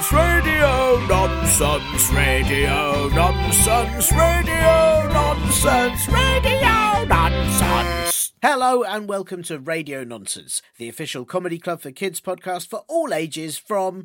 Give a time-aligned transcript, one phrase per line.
[0.00, 8.32] Nonsense, radio nonsense, radio nonsense, radio nonsense, radio nonsense.
[8.40, 13.12] Hello and welcome to Radio Nonsense, the official comedy club for kids podcast for all
[13.12, 14.04] ages from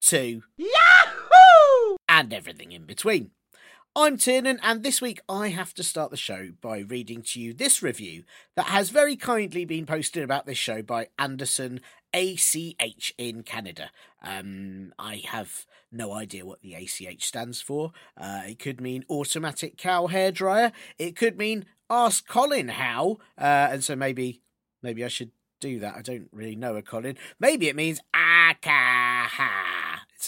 [0.00, 3.30] to Yahoo and everything in between.
[3.98, 7.54] I'm Tiernan, and this week I have to start the show by reading to you
[7.54, 8.24] this review
[8.54, 11.80] that has very kindly been posted about this show by Anderson
[12.16, 13.90] ACH in Canada.
[14.22, 17.92] Um, I have no idea what the ACH stands for.
[18.16, 20.72] Uh, it could mean automatic cow hair dryer.
[20.98, 24.40] It could mean ask Colin how, uh, and so maybe
[24.82, 25.94] maybe I should do that.
[25.96, 27.16] I don't really know a Colin.
[27.38, 29.75] Maybe it means akaha.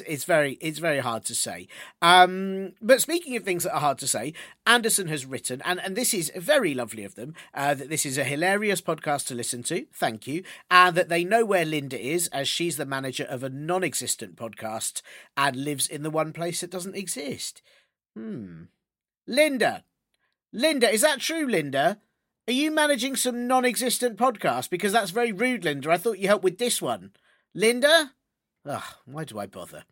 [0.06, 1.68] It's, very it's very hard to say.
[2.02, 4.34] Um, but speaking of things that are hard to say,
[4.66, 8.18] Anderson has written, and, and this is very lovely of them, uh, that this is
[8.18, 9.86] a hilarious podcast to listen to.
[9.92, 10.42] Thank you.
[10.70, 14.36] And that they know where Linda is, as she's the manager of a non existent
[14.36, 15.02] podcast
[15.36, 17.62] and lives in the one place that doesn't exist.
[18.16, 18.64] Hmm.
[19.26, 19.84] Linda.
[20.52, 22.00] Linda, is that true, Linda?
[22.48, 24.70] Are you managing some non existent podcast?
[24.70, 25.90] Because that's very rude, Linda.
[25.90, 27.12] I thought you helped with this one.
[27.54, 28.12] Linda?
[28.64, 29.84] Ugh, why do I bother?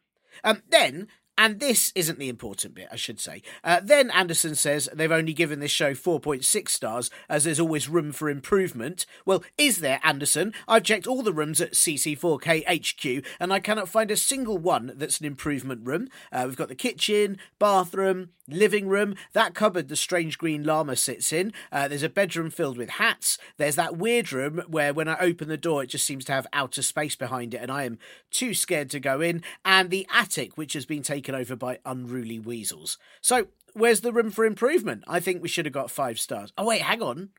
[0.44, 1.08] Um, then,
[1.38, 3.42] and this isn't the important bit, I should say.
[3.62, 8.12] Uh, then Anderson says they've only given this show 4.6 stars, as there's always room
[8.12, 9.06] for improvement.
[9.24, 10.54] Well, is there, Anderson?
[10.66, 14.92] I've checked all the rooms at CC4K HQ, and I cannot find a single one
[14.96, 16.08] that's an improvement room.
[16.32, 21.32] Uh, we've got the kitchen, bathroom, living room, that cupboard the strange green llama sits
[21.32, 21.52] in.
[21.72, 23.38] Uh, there's a bedroom filled with hats.
[23.56, 26.46] There's that weird room where when I open the door, it just seems to have
[26.52, 27.98] outer space behind it, and I am
[28.30, 29.42] too scared to go in.
[29.64, 32.98] And the attic, which has been taken over by unruly weasels.
[33.20, 35.04] So, where's the room for improvement?
[35.08, 36.52] I think we should have got five stars.
[36.56, 37.30] Oh, wait, hang on.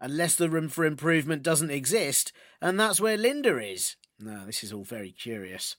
[0.00, 3.96] Unless the room for improvement doesn't exist, and that's where Linda is.
[4.20, 5.76] No, this is all very curious.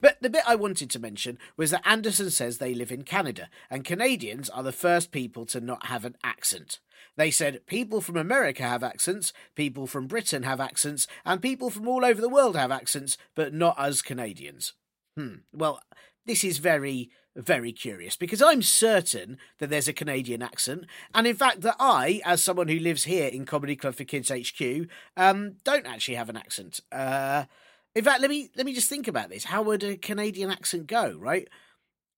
[0.00, 3.48] But the bit I wanted to mention was that Anderson says they live in Canada,
[3.68, 6.78] and Canadians are the first people to not have an accent.
[7.16, 11.88] They said people from America have accents, people from Britain have accents, and people from
[11.88, 14.74] all over the world have accents, but not us Canadians.
[15.16, 15.80] Hmm, well,
[16.26, 21.36] this is very, very curious because I'm certain that there's a Canadian accent, and in
[21.36, 25.56] fact, that I, as someone who lives here in Comedy Club for Kids HQ, um,
[25.64, 26.80] don't actually have an accent.
[26.92, 27.44] Uh,
[27.94, 29.44] in fact, let me let me just think about this.
[29.44, 31.16] How would a Canadian accent go?
[31.18, 31.48] Right?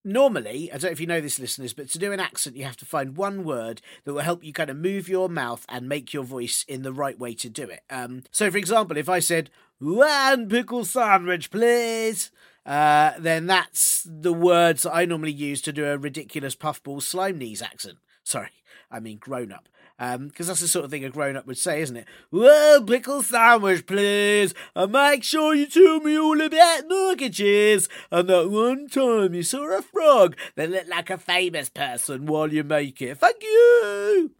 [0.05, 2.65] Normally, I don't know if you know this, listeners, but to do an accent, you
[2.65, 5.87] have to find one word that will help you kind of move your mouth and
[5.87, 7.83] make your voice in the right way to do it.
[7.89, 9.49] Um, so, for example, if I said
[9.79, 12.31] "one pickle sandwich, please,"
[12.65, 17.61] uh, then that's the words I normally use to do a ridiculous puffball slime knees
[17.61, 17.97] accent.
[18.23, 18.49] Sorry,
[18.89, 19.67] I mean grown up.
[19.97, 22.07] Because um, that's the sort of thing a grown up would say, isn't it?
[22.31, 24.53] Well, pickle sandwich, please.
[24.75, 27.87] And make sure you tell me all about mortgages.
[28.11, 32.51] And that one time you saw a frog that looked like a famous person while
[32.51, 33.19] you make it.
[33.19, 34.31] Thank you.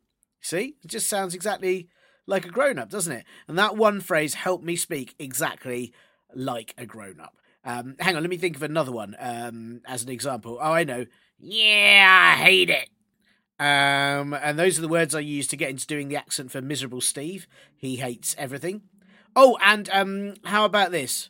[0.42, 0.76] See?
[0.84, 1.88] It just sounds exactly
[2.26, 3.26] like a grown up, doesn't it?
[3.48, 5.94] And that one phrase helped me speak exactly
[6.34, 7.38] like a grown up.
[7.66, 10.58] Um, hang on, let me think of another one um, as an example.
[10.62, 11.06] Oh, I know.
[11.40, 12.90] Yeah, I hate it.
[13.60, 16.62] Um, and those are the words I use to get into doing the accent for
[16.62, 17.48] miserable Steve.
[17.78, 18.82] He hates everything.
[19.36, 21.30] Oh, and um, how about this?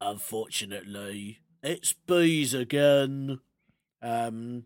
[0.00, 3.40] Unfortunately, it's bees again.
[4.00, 4.64] Um,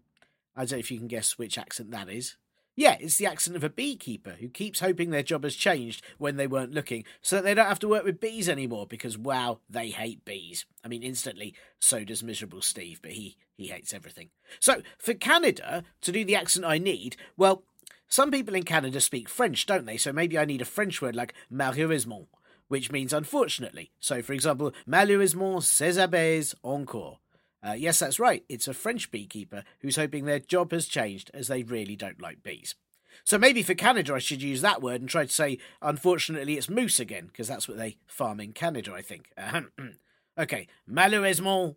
[0.54, 2.36] I don't know if you can guess which accent that is.
[2.76, 6.36] Yeah, it's the accent of a beekeeper who keeps hoping their job has changed when
[6.36, 9.60] they weren't looking, so that they don't have to work with bees anymore because, wow,
[9.70, 10.66] they hate bees.
[10.84, 14.30] I mean, instantly, so does miserable Steve, but he, he hates everything.
[14.58, 17.62] So, for Canada, to do the accent I need, well,
[18.08, 19.96] some people in Canada speak French, don't they?
[19.96, 22.28] So maybe I need a French word like malheureusement,
[22.68, 23.90] which means unfortunately.
[23.98, 27.18] So, for example, malheureusement, ces abeilles encore.
[27.66, 28.44] Uh, yes, that's right.
[28.48, 32.42] It's a French beekeeper who's hoping their job has changed as they really don't like
[32.42, 32.74] bees.
[33.22, 36.68] So maybe for Canada, I should use that word and try to say, unfortunately, it's
[36.68, 39.32] moose again, because that's what they farm in Canada, I think.
[40.38, 41.76] okay, malheureusement.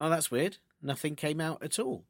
[0.00, 0.58] Oh, that's weird.
[0.82, 2.04] Nothing came out at all.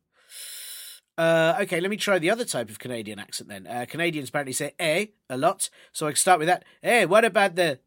[1.16, 3.66] Uh, okay, let me try the other type of Canadian accent then.
[3.66, 6.64] Uh, Canadians apparently say eh a lot, so I can start with that.
[6.82, 7.78] Eh, what about the.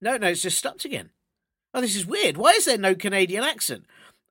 [0.00, 1.10] No, no, it's just stopped again.
[1.76, 2.38] Oh, this is weird.
[2.38, 3.84] Why is there no Canadian accent?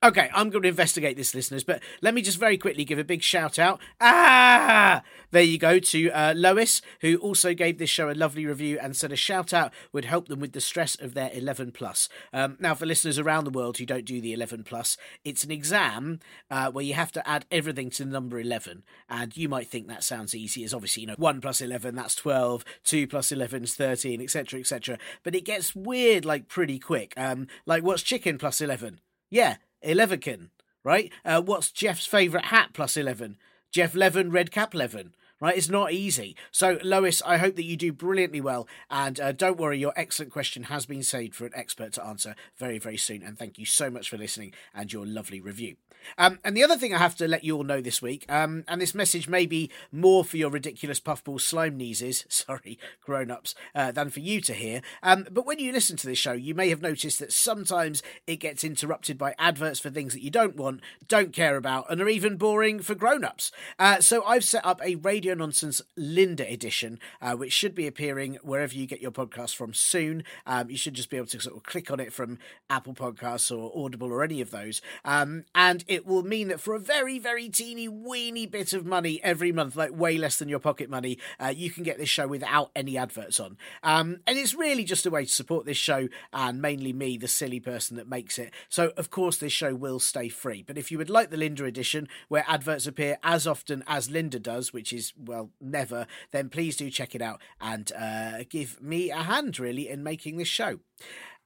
[0.04, 3.04] Okay, I'm going to investigate this, listeners, but let me just very quickly give a
[3.04, 3.80] big shout out.
[3.98, 5.02] Ah!
[5.30, 8.94] There you go to uh, Lois, who also gave this show a lovely review and
[8.94, 12.10] said a shout out would help them with the stress of their 11 plus.
[12.34, 15.50] Um, now, for listeners around the world who don't do the 11 plus, it's an
[15.50, 16.20] exam
[16.50, 18.82] uh, where you have to add everything to the number 11.
[19.08, 22.14] And you might think that sounds easy, as obviously, you know, 1 plus 11, that's
[22.14, 24.98] 12, 2 plus 11 is 13, etc., etc.
[25.22, 27.14] But it gets weird, like, pretty quick.
[27.16, 29.00] Um, like, what's chicken plus 11?
[29.30, 30.50] Yeah, Elevenkin,
[30.84, 31.12] right?
[31.24, 33.36] Uh, what's Jeff's favourite hat plus 11?
[33.72, 35.56] Jeff Levin, Red Cap Levin right?
[35.56, 36.36] It's not easy.
[36.50, 38.66] So, Lois, I hope that you do brilliantly well.
[38.90, 42.34] And uh, don't worry, your excellent question has been saved for an expert to answer
[42.56, 43.22] very, very soon.
[43.22, 45.76] And thank you so much for listening and your lovely review.
[46.18, 48.64] Um, and the other thing I have to let you all know this week, um,
[48.68, 53.54] and this message may be more for your ridiculous puffball slime kneeses, sorry, grown ups,
[53.74, 54.82] uh, than for you to hear.
[55.02, 58.36] Um, but when you listen to this show, you may have noticed that sometimes it
[58.36, 62.08] gets interrupted by adverts for things that you don't want, don't care about, and are
[62.08, 63.50] even boring for grown ups.
[63.78, 67.88] Uh, so I've set up a radio Radio Nonsense Linda edition, uh, which should be
[67.88, 70.22] appearing wherever you get your podcast from soon.
[70.46, 72.38] Um, you should just be able to sort of click on it from
[72.70, 74.80] Apple Podcasts or Audible or any of those.
[75.04, 79.18] Um, and it will mean that for a very, very teeny weeny bit of money
[79.24, 82.28] every month, like way less than your pocket money, uh, you can get this show
[82.28, 83.56] without any adverts on.
[83.82, 87.26] Um, and it's really just a way to support this show and mainly me, the
[87.26, 88.52] silly person that makes it.
[88.68, 90.62] So, of course, this show will stay free.
[90.64, 94.38] But if you would like the Linda edition, where adverts appear as often as Linda
[94.38, 99.10] does, which is well, never, then please do check it out and uh, give me
[99.10, 100.80] a hand, really, in making this show.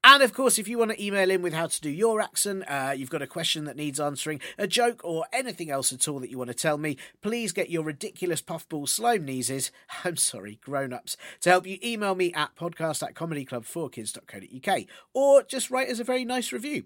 [0.03, 2.65] And of course, if you want to email in with how to do your accent,
[2.67, 6.21] uh, you've got a question that needs answering, a joke, or anything else at all
[6.21, 9.71] that you want to tell me, please get your ridiculous puffball slime kneeses,
[10.05, 15.71] I'm sorry, grown ups, to help you email me at podcast at comedyclub4kids.co.uk or just
[15.71, 16.85] write us a very nice review.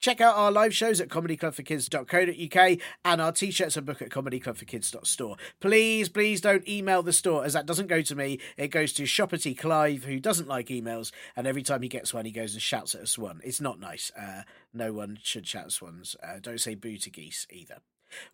[0.00, 5.36] Check out our live shows at comedyclub4kids.co.uk and our t-shirts and book at comedyclub4kids.store.
[5.60, 8.38] Please, please don't email the store as that doesn't go to me.
[8.56, 12.24] It goes to Shopperty Clive who doesn't like emails and every time he gets one
[12.24, 13.40] he goes and shouts at a swan.
[13.44, 14.10] It's not nice.
[14.18, 14.42] Uh,
[14.72, 16.16] no one should shout at swans.
[16.22, 17.78] Uh, don't say boo to geese either.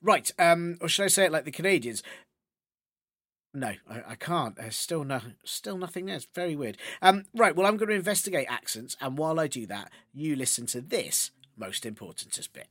[0.03, 2.03] Right, um, or should I say it like the Canadians?
[3.55, 4.57] No, I, I can't.
[4.57, 6.17] There's still no, still nothing there.
[6.17, 6.79] It's very weird.
[7.03, 7.55] Um, right.
[7.55, 11.31] Well, I'm going to investigate accents, and while I do that, you listen to this
[11.57, 12.69] most importantest bit.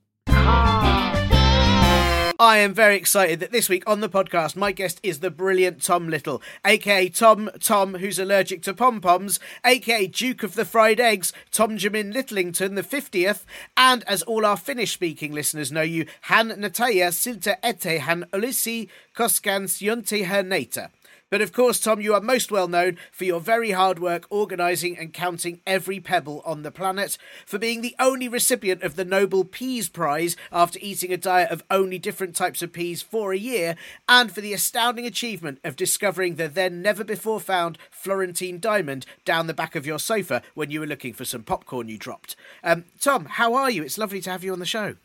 [2.42, 5.84] I am very excited that this week on the podcast, my guest is the brilliant
[5.84, 11.00] Tom Little, aka Tom Tom, who's allergic to pom poms, aka Duke of the Fried
[11.00, 13.44] Eggs, Tom Jamin Littlington, the 50th,
[13.78, 18.90] and as all our Finnish speaking listeners know you, Han Nataja Silta Ete Han Ulyssi
[19.16, 20.90] Koskan Sionte Hernata.
[21.32, 24.98] But of course, Tom, you are most well known for your very hard work organising
[24.98, 29.46] and counting every pebble on the planet, for being the only recipient of the Nobel
[29.46, 33.78] Peas Prize after eating a diet of only different types of peas for a year,
[34.10, 39.48] and for the astounding achievement of discovering the then never before found Florentine diamond down
[39.48, 42.36] the back of your sofa when you were looking for some popcorn you dropped.
[42.62, 43.84] Um, Tom, how are you?
[43.84, 44.96] It's lovely to have you on the show.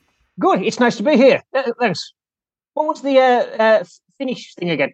[0.40, 0.62] Good.
[0.62, 1.44] It's nice to be here.
[1.54, 2.12] Uh, thanks.
[2.74, 3.84] What was the uh, uh,
[4.18, 4.92] Finnish thing again?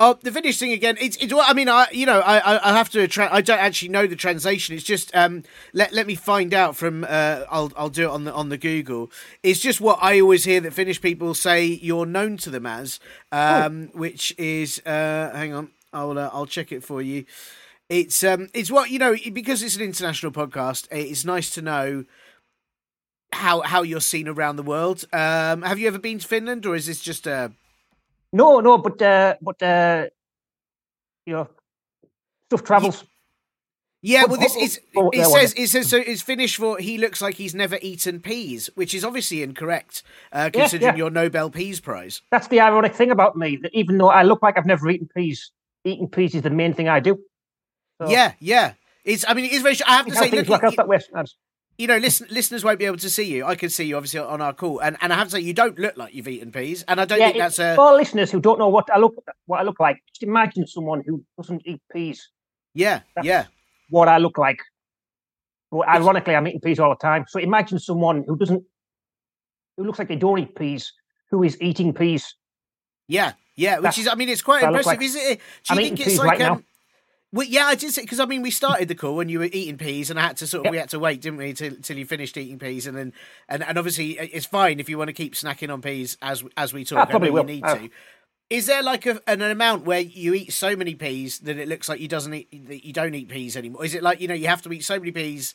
[0.00, 0.96] Oh, the Finnish thing again.
[1.00, 1.32] It's it's.
[1.36, 3.08] I mean, I you know, I I have to.
[3.08, 4.76] Tra- I don't actually know the translation.
[4.76, 5.42] It's just um.
[5.72, 7.02] Let let me find out from.
[7.02, 9.10] Uh, I'll I'll do it on the on the Google.
[9.42, 13.00] It's just what I always hear that Finnish people say you're known to them as.
[13.32, 13.98] Um, oh.
[13.98, 15.32] which is uh.
[15.34, 15.70] Hang on.
[15.92, 17.24] I'll uh, I'll check it for you.
[17.88, 18.50] It's um.
[18.54, 20.86] It's what you know because it's an international podcast.
[20.92, 22.04] It's nice to know
[23.32, 25.06] how how you're seen around the world.
[25.12, 25.62] Um.
[25.62, 27.50] Have you ever been to Finland, or is this just a
[28.32, 30.06] no, no, but uh, but uh,
[31.26, 31.48] you know,
[32.48, 33.04] stuff travels.
[34.00, 35.96] Yeah, well, this is it says it says so.
[35.96, 40.50] It's Finnish for he looks like he's never eaten peas, which is obviously incorrect uh,
[40.52, 40.96] considering yeah, yeah.
[40.96, 42.22] your Nobel Peas Prize.
[42.30, 45.08] That's the ironic thing about me that even though I look like I've never eaten
[45.16, 45.50] peas,
[45.84, 47.18] eating peas is the main thing I do.
[48.00, 48.74] So, yeah, yeah.
[49.04, 49.24] It's.
[49.26, 49.76] I mean, it is very.
[49.84, 51.00] I have to say, look, out that way
[51.78, 53.46] you know, listen, listeners won't be able to see you.
[53.46, 55.54] I can see you obviously on our call, and, and I have to say you
[55.54, 57.76] don't look like you've eaten peas, and I don't yeah, think that's a.
[57.76, 59.14] For listeners who don't know what I look
[59.46, 62.28] what I look like, just imagine someone who doesn't eat peas.
[62.74, 63.46] Yeah, that's yeah.
[63.90, 64.58] What I look like.
[65.70, 67.26] But ironically, I'm eating peas all the time.
[67.28, 68.64] So imagine someone who doesn't,
[69.76, 70.92] who looks like they don't eat peas,
[71.30, 72.34] who is eating peas.
[73.06, 73.76] Yeah, yeah.
[73.76, 75.06] Which That's is, I mean, it's quite what I look impressive, like.
[75.06, 75.38] isn't it?
[75.38, 76.52] Do I'm you eating think it's like right now.
[76.54, 76.64] um,
[77.32, 79.48] well, yeah, I did say because I mean we started the call when you were
[79.52, 80.72] eating peas, and I had to sort of Yep.
[80.72, 83.12] we had to wait, didn't we, till, till you finished eating peas, and then
[83.48, 86.72] and, and obviously it's fine if you want to keep snacking on peas as as
[86.72, 86.98] we talk.
[86.98, 87.40] I probably know will.
[87.42, 87.90] You need Uh, to.
[88.50, 91.86] Is there like a, an amount where you eat so many peas that it looks
[91.86, 93.84] like you doesn't eat that you don't eat peas anymore?
[93.84, 95.54] Is it like you know you have to eat so many peas,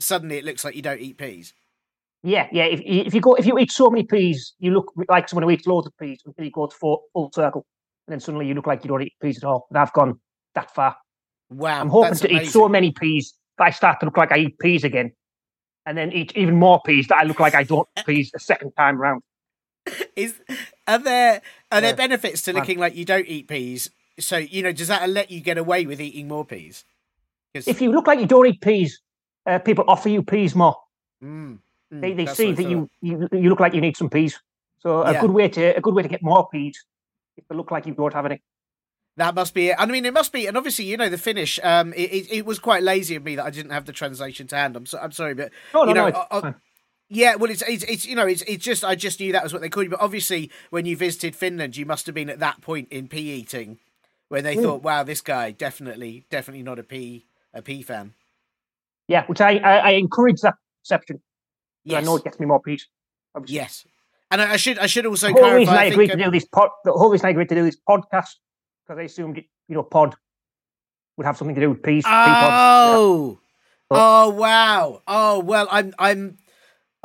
[0.00, 1.54] suddenly it looks like you don't eat peas?
[2.22, 2.64] Yeah, yeah.
[2.64, 5.50] If, if you go, if you eat so many peas, you look like someone who
[5.50, 7.64] eats loads of peas until you go to full, full circle,
[8.06, 9.66] and then suddenly you look like you don't eat peas at all.
[9.70, 10.18] And I've gone
[10.54, 10.96] that far.
[11.50, 14.38] Wow, I'm hoping to eat so many peas that I start to look like I
[14.38, 15.12] eat peas again,
[15.86, 18.72] and then eat even more peas that I look like I don't peas a second
[18.72, 19.22] time round.
[20.16, 20.40] Is
[20.88, 23.90] are there are there benefits to looking like you don't eat peas?
[24.18, 26.84] So you know, does that let you get away with eating more peas?
[27.54, 29.00] 'Cause- If you look like you don't eat peas,
[29.46, 30.76] uh, people offer you peas more.
[31.22, 31.58] Mm,
[31.92, 34.40] mm, They, they that's see that you, you you look like you need some peas.
[34.78, 35.20] So a Yeah.
[35.20, 36.82] good way to a good way to get more peas
[37.36, 38.40] is to look like you don't have any.
[39.16, 39.76] That must be it.
[39.78, 41.60] I mean, it must be, and obviously, you know, the Finnish.
[41.62, 44.48] Um, it, it, it was quite lazy of me that I didn't have the translation
[44.48, 44.74] to hand.
[44.76, 46.26] I'm so, I'm sorry, but No, no, you know, no.
[46.30, 46.54] I- I-
[47.10, 49.52] yeah, well, it's, it's it's you know, it's it's just I just knew that was
[49.52, 49.90] what they called you.
[49.90, 53.30] But obviously, when you visited Finland, you must have been at that point in pea
[53.34, 53.78] eating,
[54.30, 54.62] where they Mm.
[54.62, 58.14] thought, "Wow, this guy definitely, definitely not a pea a pea fan."
[59.06, 61.20] Yeah, which I, I, I encourage that perception.
[61.84, 62.88] Yes, I know it gets me more peas.
[63.34, 63.56] Obviously.
[63.56, 63.86] yes,
[64.30, 65.58] and I, I should I should also the whole clarify.
[65.58, 67.50] reason I, I agreed think, to um, do this pod, the whole reason I agreed
[67.50, 68.36] to do this podcast
[68.86, 70.14] because I assumed it, you know pod
[71.16, 72.04] would have something to do with peas.
[72.04, 72.94] pea pods.
[72.96, 73.38] Oh,
[73.90, 75.02] oh wow.
[75.06, 76.38] Oh well, I'm I'm.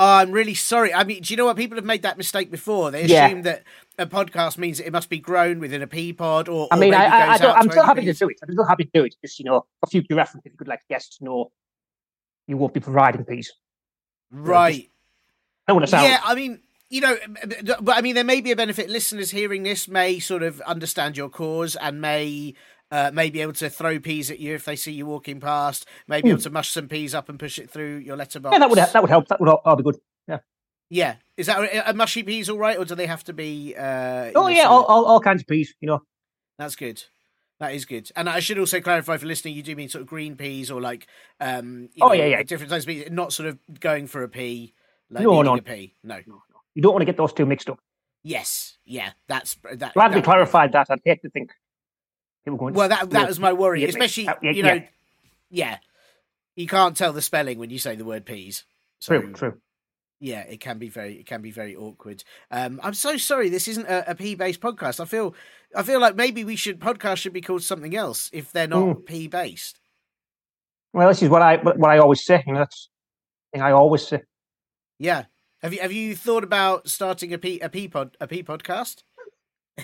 [0.01, 0.93] Oh, I'm really sorry.
[0.93, 1.57] I mean, do you know what?
[1.57, 2.89] People have made that mistake before.
[2.89, 3.25] They Yeah.
[3.27, 3.63] assume that
[3.98, 6.79] a podcast means that it must be grown within a pea pod, or I or
[6.79, 8.38] mean, I, maybe I, I goes don't, I'm to still happy to do it.
[8.41, 9.15] I'm still happy to do it.
[9.21, 11.51] Just you know, for future reference, if you could like guests know,
[12.48, 13.51] you won't be providing peas.
[14.31, 14.89] Right.
[15.67, 16.07] I don't want to sound.
[16.07, 17.17] Yeah, I mean, you know,
[17.81, 18.89] but I mean, there may be a benefit.
[18.89, 22.55] Listeners hearing this may sort of understand your cause and may
[22.91, 25.86] uh, may be able to throw peas at you if they see you walking past.
[26.08, 28.55] May be able to mush some peas up and push it through your letterbox.
[28.55, 28.62] Hmm.
[28.62, 29.27] yeah, that would that would help.
[29.27, 29.98] That would all, all be good.
[30.27, 30.39] Yeah,
[30.89, 33.75] Yeah, is that are mushy peas all right, or do they have to be?
[33.77, 35.74] Uh, Oh yeah, all, all, all kinds of peas.
[35.79, 36.03] You know,
[36.58, 37.03] that's good.
[37.60, 38.10] That is good.
[38.15, 40.79] And I should also clarify for listening, you do mean sort of green peas or
[40.79, 41.08] like,
[41.41, 42.43] um, Oh, know, yeah, yeah.
[42.43, 44.74] different types of peas, not sort of going for a pea,
[45.10, 45.58] like No, no.
[45.58, 45.93] a pea.
[46.01, 46.22] No.
[46.79, 47.77] You don't want to get those two mixed up.
[48.24, 48.77] Yes.
[48.86, 49.12] Yeah.
[49.27, 49.93] That's that.
[49.93, 50.88] Glad we that- clarified that.
[50.89, 51.51] I'd hate to think
[52.45, 52.74] people going.
[52.74, 54.83] Well, that that was my worry, especially uh, yeah, you know, yeah.
[55.50, 55.77] yeah.
[56.55, 58.63] you can't tell the spelling when you say the word peas.
[59.00, 59.57] So, true, true.
[60.21, 62.24] Yeah, it can be very it can be very awkward.
[62.50, 65.01] Um, I'm so sorry this isn't a, a P based podcast.
[65.01, 65.36] I feel
[65.75, 68.83] I feel like maybe we should podcast should be called something else if they're not
[68.86, 69.05] Mm.
[69.05, 69.81] P based.
[70.93, 72.41] Well, this is what I what I always say.
[72.48, 72.89] You know, that's
[73.51, 74.21] thing I always say.
[74.98, 75.25] Yeah.
[75.62, 79.04] Have you have you thought about starting a P a P pod a P podcast?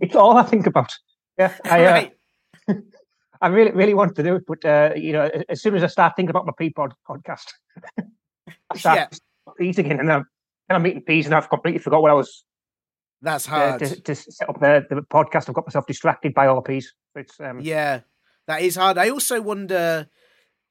[0.00, 0.92] It's all I think about.
[1.36, 2.12] Yeah, I uh, right.
[3.42, 5.88] I really really want to do it, but uh, you know, as soon as I
[5.88, 7.46] start thinking about my pea pod podcast,
[7.98, 9.04] I start Yeah.
[9.06, 10.24] thinking about peas again, and I'm,
[10.68, 12.44] then I'm eating peas, and I've completely forgot what I was
[13.20, 13.80] That's uh, hard.
[13.80, 15.48] to, to set up the, the podcast.
[15.48, 16.94] I've got myself distracted by all the peas.
[17.16, 18.00] It's um, Yeah,
[18.46, 18.96] that is hard.
[18.96, 20.08] I also wonder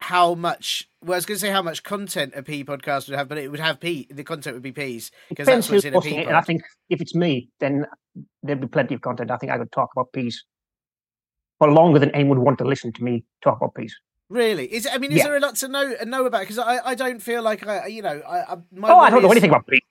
[0.01, 0.89] how much.
[1.03, 3.37] Well, I was going to say how much content a P podcast would have, but
[3.37, 4.07] it would have P.
[4.09, 6.27] The content would be P's because that's what's in a P it.
[6.27, 7.85] And I think if it's me, then
[8.43, 9.31] there'd be plenty of content.
[9.31, 10.43] I think I could talk about peas
[11.57, 13.95] for longer than anyone would want to listen to me talk about peas.
[14.29, 14.65] Really?
[14.71, 15.23] Is it, I mean, is Yeah.
[15.25, 16.41] there a lot to know know about?
[16.41, 19.23] Because I, I don't feel like I, you know, I, I my oh, I don't
[19.23, 19.81] know anything about peas.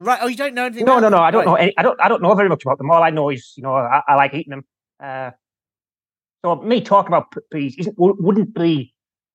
[0.00, 0.18] Right?
[0.22, 0.86] Oh, you don't know anything?
[0.86, 1.16] No, about no, no.
[1.16, 1.22] them?
[1.24, 1.50] I don't Right.
[1.50, 1.54] know.
[1.56, 2.00] Any, I don't.
[2.00, 2.90] I don't know very much about them.
[2.90, 4.64] All I know is, you know, I, I like eating them.
[5.02, 5.30] Uh,
[6.44, 8.93] so me talking about peas isn't wouldn't be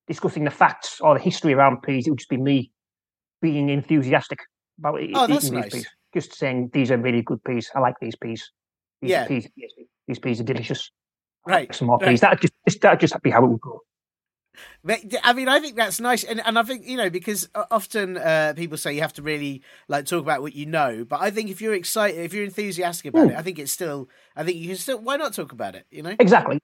[0.09, 2.05] discussing the facts or the history around peas.
[2.05, 2.71] It would just be me
[3.41, 4.39] being enthusiastic
[4.79, 5.71] about e- Oh, that's eating nice.
[5.71, 5.89] these peas.
[6.13, 7.71] Just saying these are really good peas.
[7.73, 8.51] I like these peas.
[9.01, 9.27] These Yeah.
[9.27, 9.47] peas,
[10.07, 10.91] these peas are delicious.
[11.45, 11.73] Right.
[11.73, 12.09] Some more right.
[12.09, 12.21] peas.
[12.21, 13.81] That just that just be how it would go.
[14.83, 18.17] But, I mean, I think that's nice, and and I think you know because often
[18.17, 21.29] uh, people say you have to really like talk about what you know, but I
[21.31, 23.31] think if you're excited, if you're enthusiastic about Hmm.
[23.31, 24.99] it, I think it's still, I think you can still.
[24.99, 25.85] Why not talk about it?
[25.91, 26.15] You know?
[26.19, 26.59] Exactly.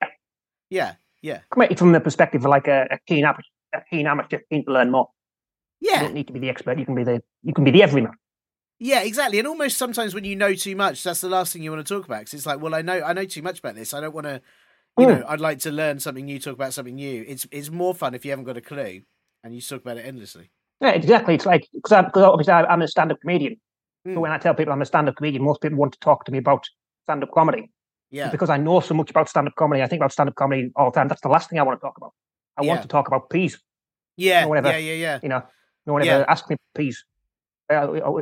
[0.70, 0.96] Yeah.
[1.25, 4.05] Yeah, Come at it from the perspective of like a, a keen amateur, a keen
[4.05, 5.10] amateur keen to learn more.
[5.82, 5.94] Yeah.
[5.96, 6.77] You don't need to be the expert.
[6.77, 8.13] You can be the you can be the everyman.
[8.77, 9.39] yeah, exactly.
[9.39, 11.94] And almost sometimes when you know too much, that's the last thing you want to
[11.96, 13.94] talk about because it's like, well, I know, I know too much about this.
[13.94, 14.41] I don't want to.
[15.00, 15.12] You Hmm.
[15.13, 17.25] know, I'd like to learn something new, talk about something new.
[17.27, 19.01] It's it's more fun if you haven't got a clue
[19.44, 20.51] and you talk about it endlessly.
[20.79, 21.34] Yeah, exactly.
[21.36, 23.55] It's like because obviously I- I'm a stand-up comedian.
[24.05, 24.13] Hmm.
[24.13, 26.32] So when I tell people I'm a stand-up comedian, most people want to talk to
[26.32, 26.63] me about
[27.05, 27.72] stand-up comedy
[28.15, 29.81] Yeah, because I know so much about stand-up comedy.
[29.84, 31.07] I think about stand-up comedy all the time.
[31.07, 32.13] That's the last thing I want to talk about.
[32.57, 32.69] I Yeah.
[32.69, 33.60] want to talk about peas.
[34.17, 35.19] Yeah, No one ever- yeah, yeah, yeah.
[35.24, 35.41] You know,
[35.86, 36.15] no one Yeah.
[36.15, 37.03] ever asked me for peas.
[37.69, 38.22] Uh, uh,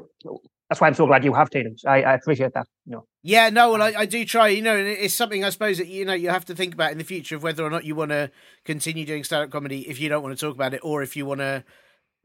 [0.70, 1.76] that's why I'm so glad you have taken.
[1.86, 2.66] I, I appreciate that.
[2.86, 4.48] You know, Yeah, no, well, I, I do try.
[4.48, 6.92] You know, and it's something I suppose that you know you have to think about
[6.92, 8.32] in the future of whether or not you want to
[8.66, 11.26] continue doing stand-up comedy if you don't want to talk about it, or if you
[11.28, 11.64] want to,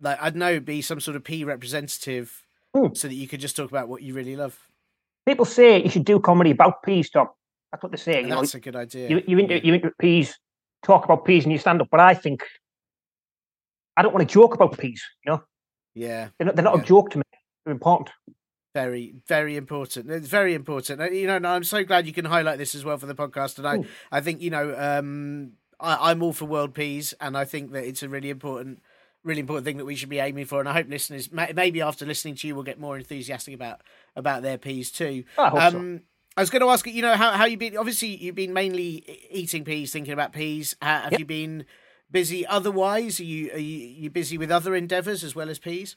[0.01, 2.95] like, I don't know, be some sort of P representative, Hmm.
[2.95, 4.57] so that you could just talk about what you really love.
[5.27, 7.29] people say you should do comedy about peas, Tom.
[7.73, 8.23] That's what they say.
[8.23, 9.09] You know, That's a good idea.
[9.11, 10.39] you, you, inter, you inter peas,
[10.83, 12.43] talk about peas in your stand up, but I think
[13.97, 15.03] I don't want to joke about peas.
[15.25, 15.43] You know,
[15.95, 16.83] yeah, they're not, they're not Yeah.
[16.83, 17.25] a joke to me.
[17.65, 18.11] They're important.
[18.75, 20.11] very, very important.
[20.11, 21.13] It's very important.
[21.13, 23.59] You know, and I'm so glad you can highlight this as well for the podcast.
[23.59, 27.45] And I, I think you know, um, I, I'm all for world peas, and I
[27.45, 28.81] think that it's a really important,
[29.25, 30.61] really important thing that we should be aiming for.
[30.61, 33.81] And I hope listeners, maybe after listening to you, will get more enthusiastic about
[34.15, 35.25] about their peas too.
[35.37, 36.01] I hope so.
[36.39, 37.77] I was going to ask you, you know, how how you been?
[37.77, 40.77] Obviously, you've been mainly eating peas, thinking about peas.
[40.81, 41.19] Ha- Have Yep.
[41.21, 41.65] you been
[42.11, 43.19] busy otherwise?
[43.19, 45.97] Are you are you, you busy with other endeavours as well as peas?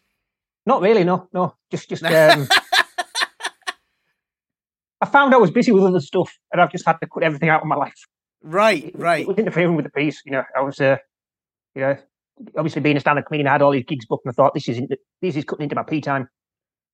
[0.66, 1.04] Not really.
[1.04, 1.56] No, no.
[1.70, 2.04] Just, just.
[2.04, 2.48] Um,
[5.02, 7.50] I found I was busy with other stuff, and I've just had to cut everything
[7.50, 8.08] out of my life.
[8.44, 9.22] Right, right.
[9.22, 10.22] It was interfering with the peas.
[10.26, 10.98] You know, I was, uh,
[11.76, 11.98] you know,
[12.58, 14.68] obviously being a stand-up comedian, I had all these gigs booked, and I thought this
[14.70, 16.30] is into, this is cutting into my pea time.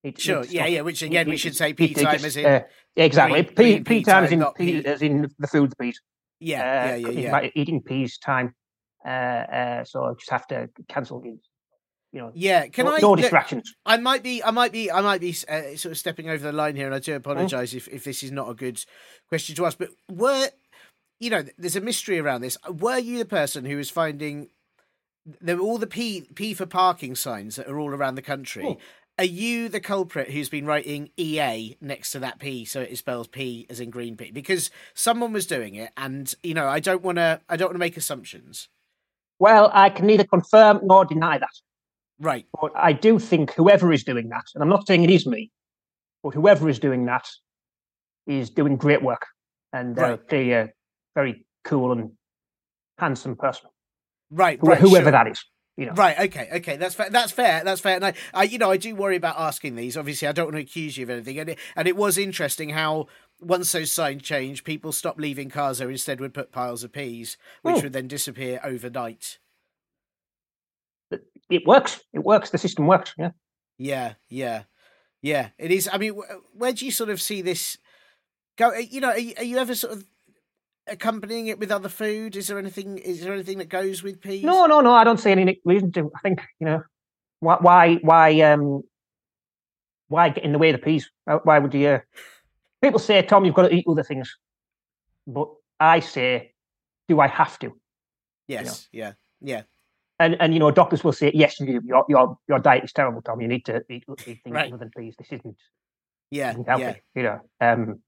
[0.03, 0.81] It- Sure, yeah, not- yeah.
[0.81, 2.61] Which again, we it- should say it time as in uh,
[2.95, 3.41] yeah, exactly.
[3.43, 5.71] green- pea, green pea pea time is in not pea, pea- as in the food,
[5.71, 6.01] the peas.
[6.39, 7.49] yeah, uh, yeah, yeah, yeah.
[7.55, 8.53] eating peas time.
[9.05, 11.47] Uh, uh, so I just have to cancel gigs.
[12.13, 12.99] You know, Yeah, can no, I?
[12.99, 13.73] no distractions.
[13.85, 16.51] I might be, I might be, I might be uh, sort of stepping over the
[16.53, 18.83] line here, and I do apologise if, if this is not a good
[19.29, 19.77] question to ask.
[19.77, 20.47] But were,
[21.19, 22.57] you know, there's a mystery around this.
[22.69, 24.49] Were you the person who was finding
[25.41, 28.63] there were all the P P for parking signs that are all around the country?
[28.65, 28.77] Oh.
[29.19, 33.27] Are you the culprit who's been writing EA next to that P so it spells
[33.27, 34.29] P as in green P?
[34.29, 37.75] Because someone was doing it, and you know, I don't want to, I don't want
[37.75, 38.69] to make assumptions.
[39.39, 41.49] Well, I can neither confirm nor deny that.
[42.19, 42.45] Right.
[42.61, 45.51] But I do think whoever is doing that, and I'm not saying it is me,
[46.23, 47.27] but whoever is doing that
[48.27, 49.25] is doing great work.
[49.73, 50.01] And uh,
[50.31, 50.33] Right.
[50.33, 50.67] a
[51.15, 52.11] very cool and
[52.99, 53.69] handsome person,
[54.29, 54.59] Right.
[54.59, 55.11] who- right whoever sure.
[55.11, 55.43] that is.
[55.77, 56.19] You know, Right.
[56.21, 56.49] Okay.
[56.55, 56.75] Okay.
[56.75, 57.09] That's fair.
[57.11, 57.63] That's fair.
[57.63, 57.95] That's fair.
[57.95, 59.95] And I, I, you know, I do worry about asking these.
[59.95, 61.37] Obviously, I don't want to accuse you of anything.
[61.37, 63.05] And it, and it was interesting how
[63.39, 65.91] once those signs changed, people stopped leaving cars there.
[65.91, 67.83] Instead, would put piles of peas, which Hmm.
[67.83, 69.37] would then disappear overnight.
[71.49, 72.01] it works.
[72.11, 72.49] It works.
[72.49, 73.13] The system works.
[73.17, 73.29] Yeah.
[73.77, 74.13] Yeah.
[74.29, 74.63] Yeah.
[75.21, 75.49] Yeah.
[75.57, 75.87] It is.
[75.93, 76.19] I mean,
[76.53, 77.77] where do you sort of see this
[78.57, 78.73] go?
[78.73, 80.05] You know, are you, are you ever sort of
[80.87, 82.35] accompanying it with other food?
[82.35, 82.97] Is there anything?
[82.97, 84.43] Is there anything that goes with peas?
[84.43, 84.91] No, no, no.
[84.93, 86.11] I don't see any reason to.
[86.15, 86.83] I think you know
[87.39, 88.81] why, why, why, um,
[90.07, 91.09] why get in the way of the peas?
[91.25, 91.87] Why- Why would you?
[91.87, 91.99] Uh...
[92.81, 94.37] People say, Tom, you've got to eat other things,
[95.25, 96.53] but I say,
[97.07, 97.75] do I have to?
[98.47, 98.87] Yes.
[98.91, 99.13] Yeah.
[99.41, 99.63] Yeah.
[100.19, 101.81] And and you know, doctors will say, yes, you do.
[101.85, 103.41] Your your your diet is terrible, Tom.
[103.41, 104.67] You need to eat, eat things Right.
[104.73, 105.15] other than peas.
[105.17, 105.57] This isn't,
[106.31, 106.51] Yeah.
[106.51, 106.83] isn't healthy.
[106.83, 106.95] Yeah.
[107.15, 107.39] You know.
[107.61, 107.99] Um,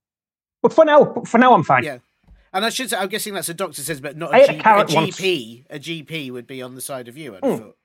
[0.62, 1.84] but for now, for now, I'm fine.
[1.84, 1.98] Yeah.
[2.52, 4.52] And I should say, I'm guessing that's a doctor says, but not I a, a
[4.54, 5.20] G- a once.
[5.20, 5.64] GP.
[5.70, 7.36] A GP would be on the side of you.
[7.36, 7.56] I'd Hmm.
[7.56, 7.76] thought.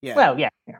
[0.00, 0.14] Yeah.
[0.16, 0.78] Well, yeah, yeah.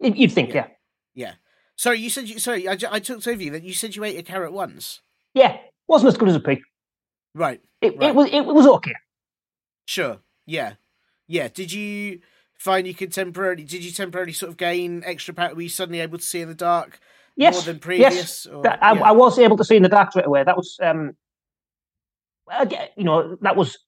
[0.00, 0.66] You'd think, Yeah.
[1.14, 1.32] yeah, yeah.
[1.76, 2.38] Sorry, you said you.
[2.38, 5.00] Sorry, I, I took over you that you said you ate a carrot once.
[5.34, 5.56] yeah.
[5.88, 6.60] Wasn't as good as a pig.
[7.34, 7.60] Right.
[7.82, 8.08] It, Right.
[8.10, 8.94] it was it was okay.
[9.86, 10.18] Sure.
[10.46, 10.74] Yeah.
[11.26, 11.48] Yeah.
[11.48, 12.20] Did you
[12.58, 13.64] find you could temporarily?
[13.64, 15.54] Did you temporarily sort of gain extra power?
[15.54, 17.00] Were you suddenly able to see in the dark
[17.36, 18.46] Yes, more than yes.
[18.46, 19.02] Or, I, yeah.
[19.02, 20.44] I was able to see in the dark straight away.
[20.44, 21.16] That was, um,
[22.70, 23.78] yeah, you know, that was.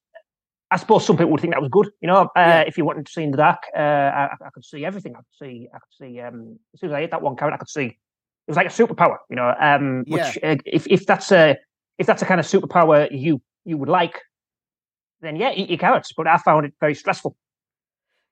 [0.68, 1.90] I suppose some people would think that was good.
[2.00, 2.60] You know, uh, Yeah.
[2.62, 5.14] if you wanted to see in the dark, uh, I, I could see everything.
[5.14, 5.68] I could see.
[5.72, 6.20] I could see.
[6.20, 7.84] Um, as soon as I ate that one carrot, I could see.
[7.84, 9.18] It was like a superpower.
[9.30, 11.56] You know, um, which uh, if if that's a
[11.98, 14.20] if that's a kind of superpower you you would like,
[15.20, 16.12] then yeah, eat your carrots.
[16.16, 17.36] But I found it very stressful.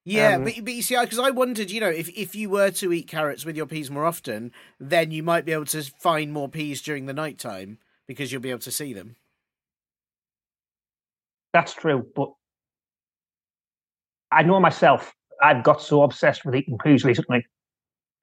[0.05, 2.71] Yeah, Um, but but you see, because I wondered, you know, if if you were
[2.73, 6.33] to eat carrots with your peas more often, then you might be able to find
[6.33, 9.17] more peas during the night time because you'll be able to see them.
[11.55, 12.31] That's true, but
[14.31, 15.15] I know myself.
[15.41, 17.47] I've got so obsessed with eating peas recently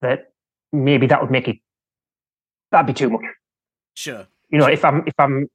[0.01, 0.33] that
[0.73, 1.57] maybe that would make it.
[2.71, 3.21] That'd be too much.
[3.95, 4.27] Sure.
[4.49, 5.47] You know, if I'm if I'm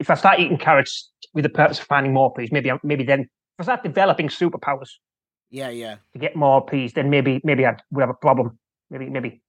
[0.00, 3.04] if I start eating carrots with the purpose of finding more peas, maybe I- maybe
[3.04, 3.28] then if
[3.60, 4.90] I start developing superpowers
[5.50, 5.96] Yeah, yeah.
[6.12, 8.58] to get more peas, then maybe maybe I would have a problem.
[8.90, 9.42] Maybe maybe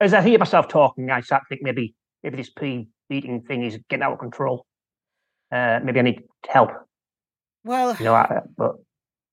[0.00, 1.94] as I hear myself talking, I start to think maybe
[2.24, 4.66] maybe this pea eating thing is getting out of control.
[5.50, 6.70] Uh, maybe I need help.
[7.64, 8.76] Well, You know, I, but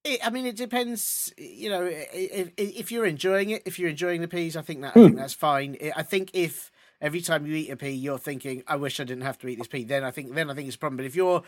[0.04, 1.34] it, I mean, it depends.
[1.38, 4.92] You know, if if you're enjoying it, if you're enjoying the peas, I think that
[4.96, 5.78] I think that's fine.
[5.96, 9.24] I- think if every time you eat a pea, you're thinking, "I wish I didn't
[9.24, 10.98] have to eat this pea," then I think then I think it's a problem.
[10.98, 11.44] But if you're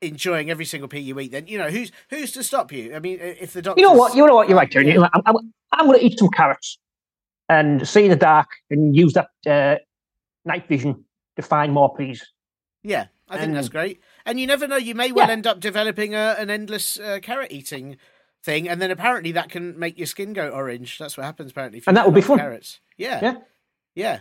[0.00, 2.94] enjoying every single pea you eat, then you know who's who's to stop you?
[2.94, 4.72] I mean, if the doctor, you know what, you know what, you're right.
[4.74, 5.08] Yeah.
[5.14, 5.36] I'm, I'm,
[5.72, 6.78] I'm going to eat some carrots
[7.48, 9.76] and see in the dark and use that uh,
[10.44, 11.04] night vision
[11.36, 12.24] to find more peas.
[12.82, 14.00] Yeah, I think and, that's great.
[14.26, 15.32] And you never know, you may well yeah.
[15.32, 17.96] end up developing a, an endless uh, carrot eating
[18.42, 20.98] thing, and then apparently that can make your skin go orange.
[20.98, 21.82] That's what happens apparently.
[21.86, 22.38] And that would be fun.
[22.38, 22.80] Carrots.
[22.96, 23.20] Yeah.
[23.22, 23.34] Yeah.
[23.94, 24.18] Yeah.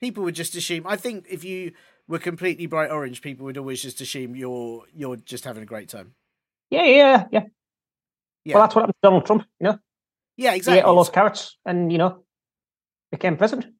[0.00, 0.86] People would just assume.
[0.86, 1.72] I think if you
[2.06, 5.88] were completely bright orange, people would always just assume you're you're just having a great
[5.88, 6.14] time.
[6.70, 7.42] Yeah, yeah, yeah.
[8.44, 8.54] yeah.
[8.54, 9.46] Well, that's what happened to Donald Trump.
[9.58, 9.78] You know.
[10.36, 10.78] Yeah, exactly.
[10.78, 12.24] He ate all those carrots, and you know,
[13.10, 13.72] became president.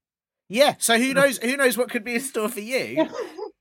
[0.49, 0.77] Yeah.
[0.79, 1.39] So who knows?
[1.39, 3.09] Who knows what could be in store for you?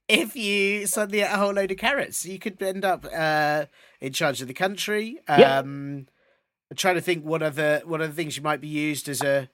[0.07, 3.65] If you suddenly ate a whole load of carrots, you could end up uh,
[4.01, 5.19] in charge of the country.
[5.27, 6.07] Um.
[6.75, 9.49] Trying to think what other what other things you might be used as a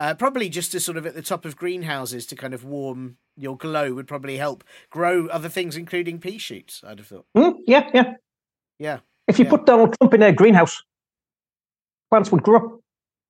[0.00, 3.18] uh, probably just to sort of at the top of greenhouses to kind of warm
[3.36, 6.82] your glow would probably help grow other things, including pea shoots.
[6.84, 7.26] I'd have thought.
[7.36, 8.14] Mm, yeah, yeah,
[8.78, 8.98] yeah.
[9.28, 9.50] If you yeah.
[9.50, 10.82] put Donald Trump in a greenhouse,
[12.10, 12.82] plants would grow.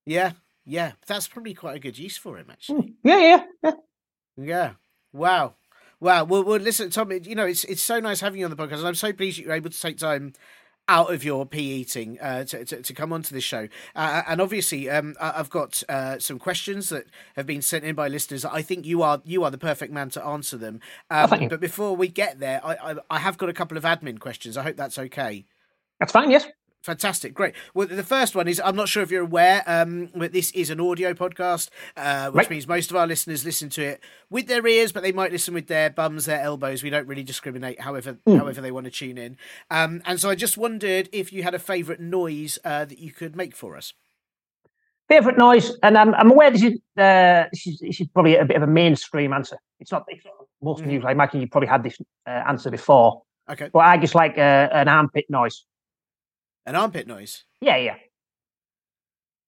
[0.07, 0.33] Yeah,
[0.65, 0.93] yeah.
[1.07, 2.83] That's probably quite a good use for him, actually.
[2.83, 3.73] Mm, yeah, yeah, yeah.
[4.37, 4.71] Yeah.
[5.13, 5.57] Wow.
[6.01, 6.25] Wow.
[6.25, 7.13] Well, well, listen, Tom.
[7.13, 9.39] You know, it's it's so nice having you on the podcast, and I'm so pleased
[9.39, 10.33] you're able to take time
[10.89, 13.69] out of your pea eating uh, to, to, to, come onto this show.
[13.95, 17.05] Uh, and obviously, um, I've got uh, some questions that
[17.37, 18.45] have been sent in by listeners.
[18.45, 20.81] I think you are you are the perfect man to answer them.
[21.09, 23.85] Um, oh, but before we get there, I, I, I have got a couple of
[23.85, 24.57] admin questions.
[24.57, 25.47] I hope that's okay.
[26.01, 26.31] That's fine.
[26.31, 26.47] Yes.
[26.83, 27.55] Fantastic, great.
[27.75, 30.71] Well, the first one is I'm not sure if you're aware, um, but this is
[30.71, 32.51] an audio podcast, uh, which right.
[32.51, 35.53] means most of our listeners listen to it with their ears, but they might listen
[35.53, 36.83] with their bums, their elbows.
[36.83, 38.39] We don't really discriminate, however, mm.
[38.39, 39.37] however they want to tune in.
[39.71, 43.13] Um, and so I just wondered if you had a favourite noise uh, that you
[43.13, 43.93] could make for us.
[45.07, 48.45] Favourite noise, and I'm, I'm aware this is, uh, this is this is probably a
[48.47, 49.59] bit of a mainstream answer.
[49.81, 50.87] It's not, it's not most mm.
[50.87, 51.05] news.
[51.07, 53.21] I imagine you probably had this uh, answer before.
[53.51, 55.67] Okay, but I just like uh, an armpit noise.
[56.67, 57.45] An armpit noise.
[57.61, 57.97] Yeah, yeah.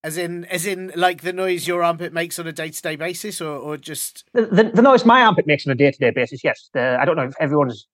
[0.05, 3.57] As in, as in, like the noise your armpit makes on a day-to-day basis, or,
[3.57, 6.43] or just the, the, the noise my armpit makes on a day-to-day basis.
[6.43, 7.87] Yes, the, I don't know if everyone's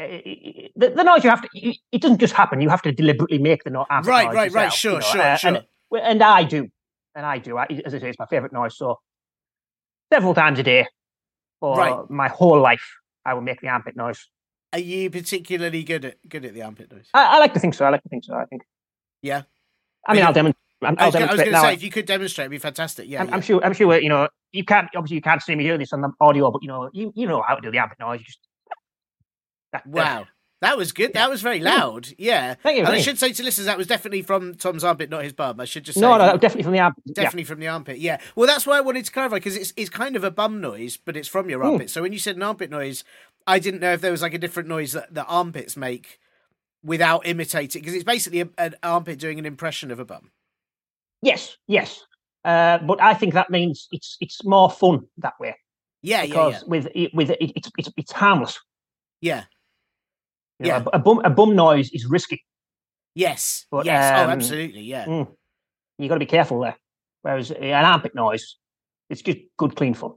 [0.00, 1.48] eh, eh, eh, the, the noise you have to.
[1.54, 2.60] It doesn't just happen.
[2.60, 3.86] You have to deliberately make the noise.
[3.90, 4.72] Right, right, yourself, right.
[4.72, 5.02] Sure, you know?
[5.02, 5.48] sure, uh, sure.
[5.56, 5.66] And,
[6.02, 6.68] and, I do,
[7.14, 7.58] and I do.
[7.58, 8.76] I, as I say, it's my favorite noise.
[8.76, 8.98] So
[10.12, 10.88] several times a day
[11.60, 12.10] for right.
[12.10, 14.28] my whole life, I will make the armpit noise.
[14.72, 17.08] Are you particularly good at good at the armpit noise?
[17.12, 17.84] I, I like to think so.
[17.84, 18.34] I like to think so.
[18.34, 18.62] I think.
[19.22, 19.42] Yeah.
[20.06, 20.56] I mean, I'll demonstrate.
[20.82, 23.06] I'll I was, was going to say, if you could demonstrate, it'd be fantastic.
[23.08, 23.64] Yeah I'm, yeah, I'm, sure.
[23.64, 23.98] I'm sure.
[23.98, 24.88] You know, you can't.
[24.96, 27.26] Obviously, you can't see me doing this on the audio, but you know, you you
[27.26, 28.20] know how to do the armpit noise.
[28.20, 28.38] You just.
[29.72, 30.26] That, wow.
[30.60, 31.14] That was good.
[31.14, 32.08] That was very loud.
[32.18, 32.54] Yeah.
[32.54, 32.84] Thank you.
[32.84, 35.58] And I should say to listeners, that was definitely from Tom's armpit, not his bum.
[35.58, 36.02] I should just say.
[36.02, 37.02] No, no, definitely from the armpit.
[37.14, 37.46] Definitely yeah.
[37.46, 37.98] from the armpit.
[37.98, 38.20] Yeah.
[38.36, 40.98] Well, that's why I wanted to clarify because it's it's kind of a bum noise,
[40.98, 41.86] but it's from your armpit.
[41.86, 41.90] Mm.
[41.90, 43.04] So when you said an armpit noise,
[43.46, 46.18] I didn't know if there was like a different noise that the armpits make
[46.82, 50.30] without imitating because it's basically a, an armpit doing an impression of a bum.
[51.22, 52.02] Yes, yes.
[52.44, 55.56] Uh, but I think that means it's it's more fun that way.
[56.02, 56.64] Yeah, because yeah, yeah.
[56.66, 58.58] with with it, it's, it's it's harmless.
[59.20, 59.44] Yeah.
[60.58, 62.44] You yeah, know, a, a, bum a bum noise is risky.
[63.14, 65.04] Yes, but, yes, oh, um, oh, absolutely, yeah.
[65.04, 65.28] Mm,
[65.98, 66.76] you got to be careful there.
[67.22, 68.56] Whereas an armpit noise,
[69.08, 70.12] it's just good, clean fun.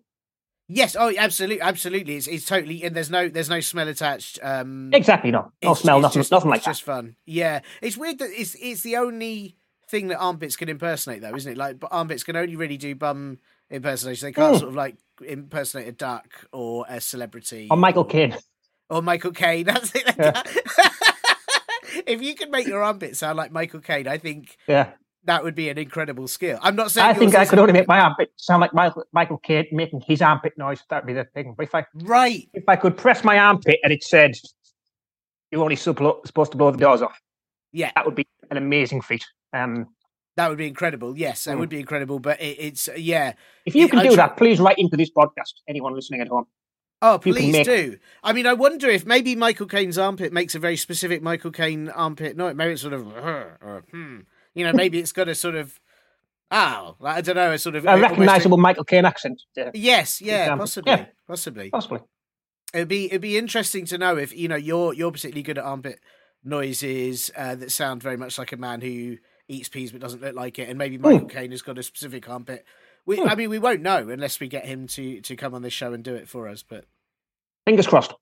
[0.70, 2.16] Yes, oh, absolutely, absolutely.
[2.16, 4.40] It's, it's totally, and there's no there's no smell attached.
[4.42, 6.72] Um, exactly, no, no smell, nothing, just, nothing like it's that.
[6.72, 7.16] Just fun.
[7.26, 9.58] Yeah, it's weird that it's it's the only
[9.90, 11.58] thing that armpits can impersonate, though, isn't it?
[11.58, 14.28] Like, armpits can only really do bum impersonation.
[14.28, 14.60] They can't mm.
[14.60, 14.96] sort of like
[15.26, 18.36] impersonate a duck or a celebrity or Michael Caine
[18.90, 19.66] or Michael Caine.
[19.68, 20.16] That's it.
[20.18, 20.42] Yeah.
[22.08, 24.92] if you could make your armpit sound like Michael Caine, I think yeah.
[25.26, 26.60] That would be an incredible skill.
[26.62, 27.08] I'm not saying.
[27.08, 30.22] I think I could only make my armpit sound like Michael, Michael Caine making his
[30.22, 30.82] armpit noise.
[30.90, 31.54] That'd be the thing.
[31.58, 34.36] But if I right, if I could press my armpit and it said,
[35.52, 37.20] "You're only supposed to blow the doors off,"
[37.72, 39.26] yeah, that would be an amazing feat.
[39.54, 39.88] Um,
[40.36, 41.18] that would be incredible.
[41.18, 41.60] Yes, that mm.
[41.60, 42.20] would be incredible.
[42.20, 43.34] But it, it's yeah.
[43.66, 45.54] If you can do that, please write into this podcast.
[45.68, 46.48] Anyone listening at home.
[47.02, 47.66] Oh, please make...
[47.66, 47.98] do.
[48.24, 51.90] I mean, I wonder if maybe Michael Caine's armpit makes a very specific Michael Caine
[51.90, 52.56] armpit noise.
[52.56, 54.20] Maybe it's sort of, or, hmm.
[54.54, 55.80] You know, maybe it's got a sort of,
[56.52, 59.42] oh, I don't know, a sort of a recognizable Michael Caine accent.
[59.74, 61.06] Yes, yeah, possibly, yeah.
[61.28, 62.00] possibly, possibly.
[62.74, 65.64] It'd be it'd be interesting to know if you know you're you're particularly good at
[65.64, 66.00] armpit
[66.44, 70.36] noises uh, that sound very much like a man who eats peas but doesn't look
[70.36, 71.28] like it, and maybe Michael hmm.
[71.28, 72.66] Caine has got a specific armpit.
[73.06, 73.28] We, hmm.
[73.28, 75.94] I mean, we won't know unless we get him to to come on this show
[75.94, 76.64] and do it for us.
[76.64, 76.86] But
[77.66, 78.14] Fingers crossed.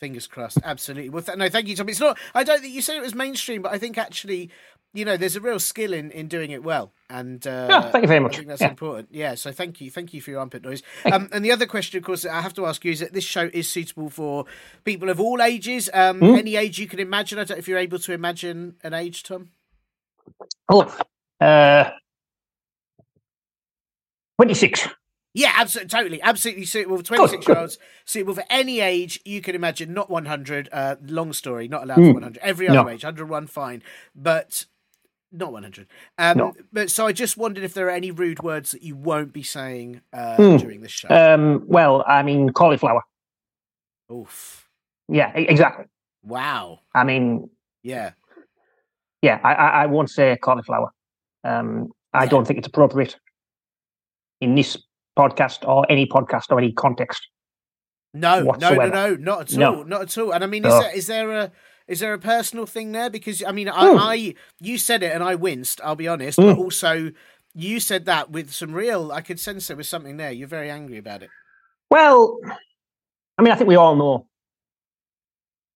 [0.00, 0.58] Fingers crossed.
[0.62, 1.10] Absolutely.
[1.10, 1.88] Well, th- no, thank you, Tom.
[1.88, 2.18] It's not.
[2.34, 4.50] I don't think you said it was mainstream, but I think actually,
[4.94, 8.02] you know, there's a real skill in in doing it well, and uh, Yeah, thank
[8.02, 8.32] you very much.
[8.34, 8.68] I think that's Yeah.
[8.68, 9.08] important.
[9.12, 9.34] Yeah.
[9.34, 10.82] So thank you, thank you for your armpit noise.
[11.10, 13.24] Um, and the other question, of course, I have to ask you is that this
[13.24, 14.46] show is suitable for
[14.84, 16.36] people of all ages, um, Hmm?
[16.36, 17.38] any age you can imagine.
[17.38, 19.50] I don't know if you're able to imagine an age, Tom.
[20.68, 20.94] Oh,
[21.40, 21.90] uh,
[24.38, 24.88] 26.
[25.34, 29.92] Yeah, absolutely, totally, absolutely suitable 26 year olds, suitable for any age you can imagine,
[29.94, 30.68] not 100.
[30.72, 32.14] Uh, long story, not allowed for Mm.
[32.14, 32.38] 100.
[32.42, 32.88] Every other No.
[32.88, 33.82] age, 101, fine,
[34.16, 34.64] but
[35.30, 35.86] not 100.
[36.18, 36.52] Um, No.
[36.72, 39.42] But so I just wondered if there are any rude words that you won't be
[39.42, 40.60] saying uh, Mm.
[40.60, 41.08] during the show.
[41.08, 43.02] Um, well, I mean, cauliflower.
[44.12, 44.68] Oof.
[45.08, 45.86] Yeah, exactly.
[46.22, 46.80] Wow.
[46.94, 47.50] I mean,
[47.82, 48.12] Yeah.
[49.22, 50.92] yeah, I, I, I won't say cauliflower.
[51.44, 52.30] Um, I Yeah.
[52.30, 53.16] don't think it's appropriate
[54.40, 54.76] in this
[55.18, 57.26] podcast or any podcast or any context.
[58.14, 59.76] No, no, no, no, not at No.
[59.78, 60.32] all, not at all.
[60.32, 60.80] And I mean, is No.
[60.80, 61.52] there is there a
[61.88, 63.10] is there a personal thing there?
[63.10, 63.98] Because I mean, I, Mm.
[63.98, 65.80] I you said it and I winced.
[65.82, 66.54] I'll be honest, Mm.
[66.54, 67.10] but also
[67.54, 69.10] you said that with some real.
[69.10, 70.30] I could sense there was something there.
[70.30, 71.30] You're very angry about it.
[71.90, 72.38] Well,
[73.38, 74.28] I mean, I think we all know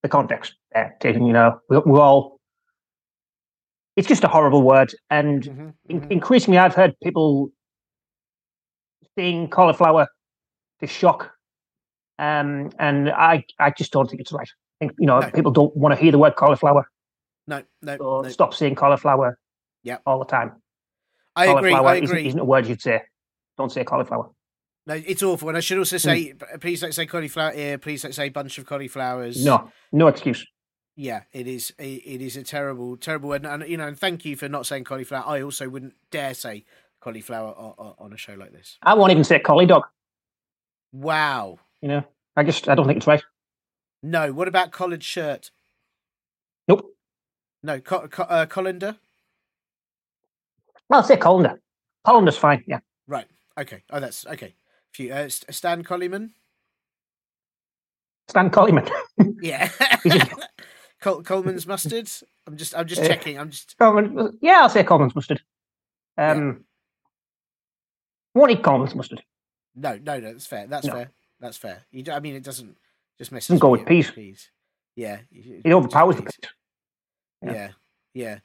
[0.03, 1.25] the context there, Jason.
[1.27, 2.39] You know, we, we all.
[3.97, 6.11] It's just a horrible word, and Mhm, in, mhm.
[6.11, 7.51] increasingly, I've heard people
[9.19, 10.07] saying cauliflower
[10.81, 11.31] to shock,
[12.19, 14.49] um, and I, I just don't think it's right.
[14.83, 15.31] Think you know No.
[15.31, 16.89] people don't want to hear the word cauliflower,
[17.47, 18.29] No, no, so no.
[18.29, 19.39] stop saying cauliflower.
[19.85, 19.99] Yeah.
[20.07, 20.61] all the time.
[21.37, 21.73] I agree.
[21.73, 22.27] I Isn't, agree.
[22.27, 23.03] isn't a word you'd say.
[23.59, 24.31] Don't say cauliflower.
[24.87, 25.49] No, it's awful.
[25.49, 26.39] And I should also say, hmm.
[26.39, 27.79] p- please don't say cauliflower ear.
[27.79, 29.45] Please don't say bunch of cauliflowers.
[29.45, 30.45] No, no excuse.
[30.97, 31.73] Yeah, it is.
[31.79, 33.47] It, it is a terrible, terrible word.
[33.47, 35.25] And, you know, and thank you for not saying cauliflower.
[35.27, 36.65] I also wouldn't dare say
[37.01, 38.79] cauliflower on, on a show like this.
[38.83, 39.85] I won't even say collie dog.
[40.93, 41.59] Wow.
[41.81, 42.05] You know,
[42.37, 43.23] I just I don't think it's right.
[44.03, 44.33] No.
[44.33, 45.51] What about collared shirt?
[46.69, 46.95] Nope.
[47.63, 47.81] No.
[47.81, 48.97] Co- co- uh, colander.
[50.89, 51.61] Well, I'll say colander.
[52.05, 52.65] Colander's fine.
[52.67, 52.81] Yeah.
[53.07, 53.27] Right.
[53.59, 53.83] Okay.
[53.91, 54.55] Oh, that's okay.
[54.93, 55.13] Few.
[55.13, 56.31] Uh, Stan Collyman.
[58.29, 58.89] Stan Collyman.
[59.41, 59.71] Yeah.
[61.01, 62.09] Col- Colman's mustard.
[62.47, 62.77] I'm just.
[62.77, 63.39] I'm just Uh, checking.
[63.39, 63.77] I'm just.
[63.77, 65.43] Colman, yeah, I'll say Colman's mustard.
[66.17, 66.65] Um,
[68.35, 69.23] won't eat Colman's mustard.
[69.75, 69.97] No.
[69.97, 70.21] No.
[70.21, 70.33] No.
[70.33, 70.67] That's fair.
[70.69, 70.93] That's No.
[70.95, 71.11] fair.
[71.41, 71.83] That's fair.
[71.91, 72.05] You.
[72.05, 72.77] do- I mean, it doesn't
[73.19, 73.59] just messes.
[73.61, 74.11] Go with with you, peas.
[74.11, 74.51] Peas.
[74.97, 75.21] Yeah.
[75.31, 76.39] you- It overpowers the peas.
[77.43, 77.53] Yeah.
[77.53, 77.69] Yeah.
[78.15, 78.39] yeah,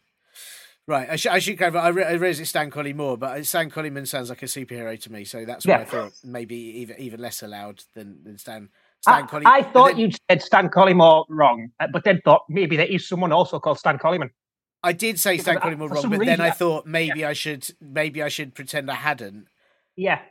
[0.88, 1.68] Right, I should I should go.
[1.68, 5.12] I, re- I realize it's Stan Collymore, but Stan Collyman sounds like a superhero to
[5.12, 5.80] me, so that's why Yeah.
[5.82, 8.70] I thought maybe even even less allowed than, than Stan
[9.06, 9.44] I, Stan Collie.
[9.46, 13.08] I thought then- you'd said Stan Collymore wrong, uh, but then thought maybe there is
[13.08, 14.30] someone also called Stan Collyman.
[14.82, 17.34] I did say Stan I- Collymore wrong, but then reason I I- thought maybe I
[17.34, 19.48] should maybe I should pretend I hadn't,
[19.98, 20.22] Yeah.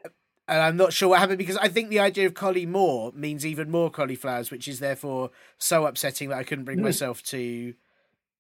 [0.49, 3.45] And I'm not sure what happened because I think the idea of Collie More means
[3.45, 6.85] even more cauliflowers, which is therefore so upsetting that I couldn't bring Mm.
[6.85, 7.75] myself to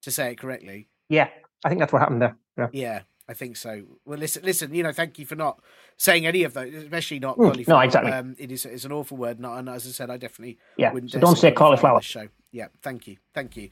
[0.02, 0.88] to say it correctly.
[1.08, 1.28] Yeah.
[1.64, 2.36] I think that's what happened there.
[2.56, 2.68] Yeah.
[2.72, 3.82] Yeah, I think so.
[4.04, 4.72] Well, listen, listen.
[4.74, 5.60] You know, thank you for not
[5.96, 8.12] saying any of those, especially not Mm, no, exactly.
[8.12, 10.92] Um, it is it's an awful word, not, and as I said, I definitely Yeah.
[10.92, 11.12] wouldn't.
[11.12, 12.00] So don't say cauliflower.
[12.02, 12.28] show.
[12.52, 13.70] Yeah, thank you, thank you.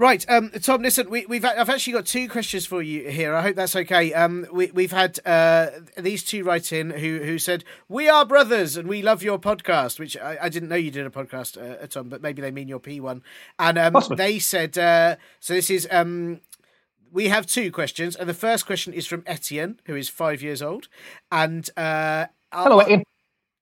[0.00, 0.80] Right, um, Tom.
[0.80, 3.34] Listen, we, we've I've actually got two questions for you here.
[3.34, 4.14] I hope that's okay.
[4.14, 5.66] Um, we, we've had uh,
[5.98, 9.98] these two write in who who said we are brothers and we love your podcast,
[9.98, 12.66] which I, I didn't know you did a podcast, uh, Tom, but maybe they mean
[12.66, 13.22] your P one.
[13.58, 15.52] And um, they said uh, so.
[15.52, 16.40] This is um,
[17.12, 20.62] we have two questions, and the first question is from Etienne, who is five years
[20.62, 20.88] old,
[21.30, 23.02] and uh, Hello, Etienne.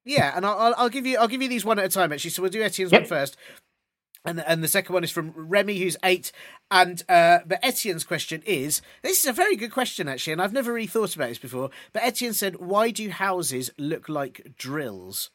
[0.05, 2.13] yeah, and I'll, I'll- I'll give you I'll give you these one at a time
[2.13, 2.31] actually.
[2.31, 3.01] So we'll do Etienne's Yep.
[3.03, 3.37] one first,
[4.29, 6.33] and and the second one is from Remy, who's eight.
[6.71, 10.53] And uh, but Etienne's question is this is a very good question actually, and I've
[10.53, 11.71] never really thought about this before.
[11.93, 15.31] But Etienne said, "Why do houses look like drills?"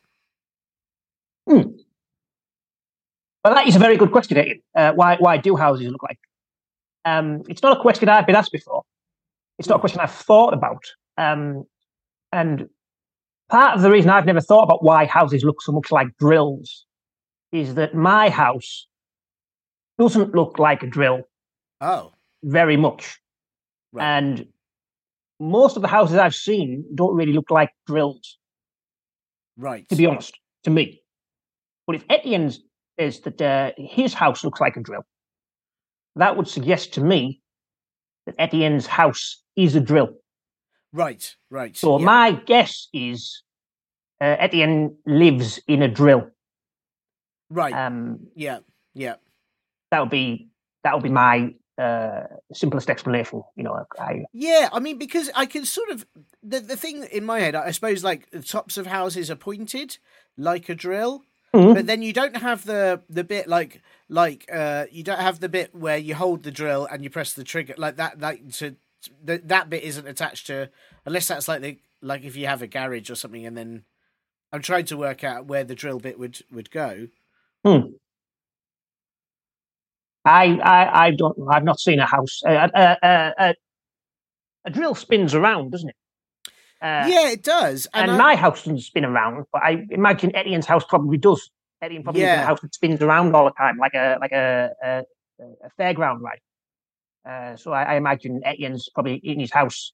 [3.43, 4.61] Well, that is a very good question, Etienne.
[4.73, 6.19] Uh, why, why do houses look like?
[7.03, 8.83] Um, it's not a question I've been asked before.
[9.59, 10.85] It's not a question I've thought about.
[11.17, 11.65] Um,
[12.31, 12.69] and
[13.49, 16.85] part of the reason I've never thought about why houses look so much like drills
[17.53, 18.87] is that my house
[19.97, 21.23] doesn't look like a drill
[21.83, 22.13] Oh,
[22.43, 23.19] very much.
[23.91, 24.05] Right.
[24.05, 24.47] And
[25.37, 28.37] most of the houses I've seen don't really look like drills,
[29.57, 29.87] right.
[29.89, 31.01] to be honest, to me.
[31.85, 32.53] But if Etienne
[32.97, 35.03] says that uh, his house looks like a drill,
[36.15, 37.41] that would suggest to me
[38.27, 40.09] that Etienne's house is a drill.
[40.93, 41.75] right, right.
[41.75, 42.05] So yeah.
[42.05, 43.43] my guess is
[44.21, 46.29] uh, Etienne lives in a drill.
[47.53, 47.73] Right.
[47.73, 48.59] Um, yeah,
[48.93, 49.15] yeah.
[49.91, 50.49] that would be
[50.83, 53.43] that would be my uh, simplest explanation.
[53.55, 56.05] You know, I, Yeah, I mean, because I can sort of
[56.41, 59.97] the the thing in my head, I suppose, like the tops of houses are pointed
[60.37, 61.73] like a drill, Mhm.
[61.75, 65.49] but then you don't have the the bit like like uh you don't have the
[65.49, 68.75] bit where you hold the drill and you press the trigger like that like to
[69.23, 70.69] that that bit isn't attached to
[71.05, 73.83] unless that's like the like if you have a garage or something and then
[74.51, 77.07] I'm trying to work out where the drill bit would would go.
[77.65, 77.83] I,
[80.25, 81.37] I, I don't.
[81.51, 82.41] I've not seen a house.
[82.45, 83.53] Uh, uh, uh, uh,
[84.65, 85.95] a drill spins around, doesn't it?
[86.81, 87.87] Uh, yeah, it does.
[87.93, 91.49] And, I- my house doesn't spin around, but I imagine Etienne's house probably does.
[91.81, 92.41] Etienne probably Yeah.
[92.43, 95.03] a house that spins around all the time, like a like a a,
[95.41, 96.39] a fairground ride.
[97.25, 99.91] Uh, so I, I imagine Etienne's probably in his house,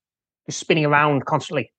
[0.48, 1.72] just spinning around constantly.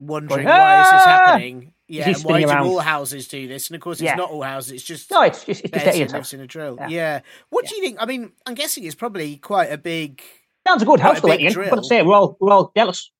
[0.00, 1.72] wondering Going, why is this "Ah!" happening.
[1.88, 3.68] Yeah, and why spinning do all houses do this?
[3.68, 4.14] And of course, it's Yeah.
[4.16, 4.72] not all houses.
[4.72, 6.32] It's just No, it's just it's just Etienne's lives house.
[6.34, 6.76] in a drill.
[6.80, 6.88] Yeah.
[6.88, 7.20] Yeah.
[7.50, 7.70] What Yeah.
[7.70, 7.96] do you think?
[8.00, 10.20] I mean, I'm guessing it's probably quite a big.
[10.66, 11.52] Sounds a good house for big Etienne.
[11.52, 11.70] drill.
[11.70, 13.10] But say we're all we're all jealous.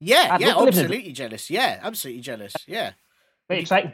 [0.00, 1.50] Yeah, I'd yeah, to in absolutely jealous.
[1.50, 2.54] Yeah, absolutely jealous.
[2.66, 2.92] Yeah.
[3.48, 3.92] Very You- exciting.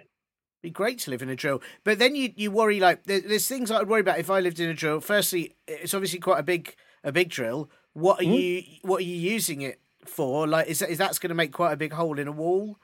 [0.62, 1.60] be great to live in a drill.
[1.84, 4.68] But then you you worry like there's things I'd worry about if I lived in
[4.70, 5.00] a drill.
[5.00, 7.68] Firstly, it's obviously quite a big a big drill.
[7.94, 8.40] What are Mhm.
[8.40, 10.46] you what are you using it for?
[10.46, 12.78] Like is that is that's going to make quite a big hole in a wall,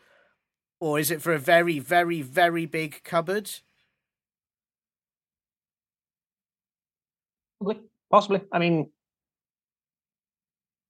[0.81, 3.51] or is it for a very very very big cupboard?
[7.61, 7.83] Possibly.
[8.11, 8.41] Possibly.
[8.53, 8.91] I mean,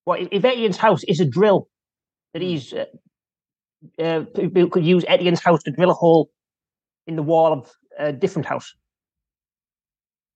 [0.07, 1.69] well, if- Etienne's house is a drill
[2.33, 2.49] that Hmm.
[2.49, 2.87] he's uh,
[3.99, 6.31] uh, people could use Etienne's house to drill a hole
[7.07, 8.75] in the wall of a different house.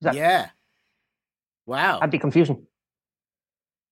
[0.03, 0.51] That- yeah.
[1.67, 1.99] Wow.
[1.99, 2.68] That'd be confusing.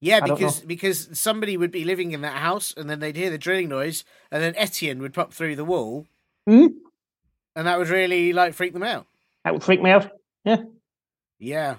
[0.01, 3.39] Yeah, because because somebody would be living in that house and then they'd hear the
[3.39, 6.07] drilling noise and then Etienne would pop through the wall
[6.47, 6.67] Hmm?
[7.57, 9.07] and that would really like freak them out.
[9.45, 10.11] That would freak me out.
[10.45, 10.57] Yeah.
[11.39, 11.77] Yeah.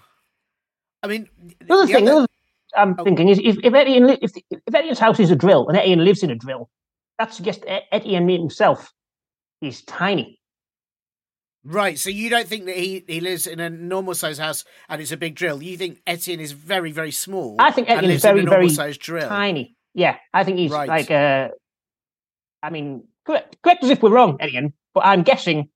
[1.04, 1.30] I mean,
[1.68, 2.28] The thing, other- other
[2.76, 3.04] I'm Oh.
[3.04, 6.04] thinking is if if Etienne li- if, if Etienne's house is a drill and Etienne
[6.04, 6.70] lives in a drill,
[7.20, 8.92] that suggests Etienne himself
[9.62, 10.37] is tiny.
[11.70, 15.02] Right, so you don't think that he, he lives in a normal sized house and
[15.02, 15.62] it's a big drill.
[15.62, 17.58] You think Etienne is very, very small.
[17.60, 19.28] I think Etienne is very a normal very drill.
[19.28, 19.76] tiny.
[19.94, 20.88] Yeah, I think he's Right.
[20.88, 21.50] like uh
[22.64, 25.68] I mean, correct, correct us if we're wrong, Etienne, but I'm guessing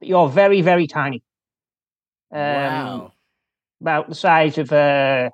[0.00, 1.22] that you're very, very tiny.
[2.32, 3.12] Um, wow.
[3.80, 5.30] About the size of a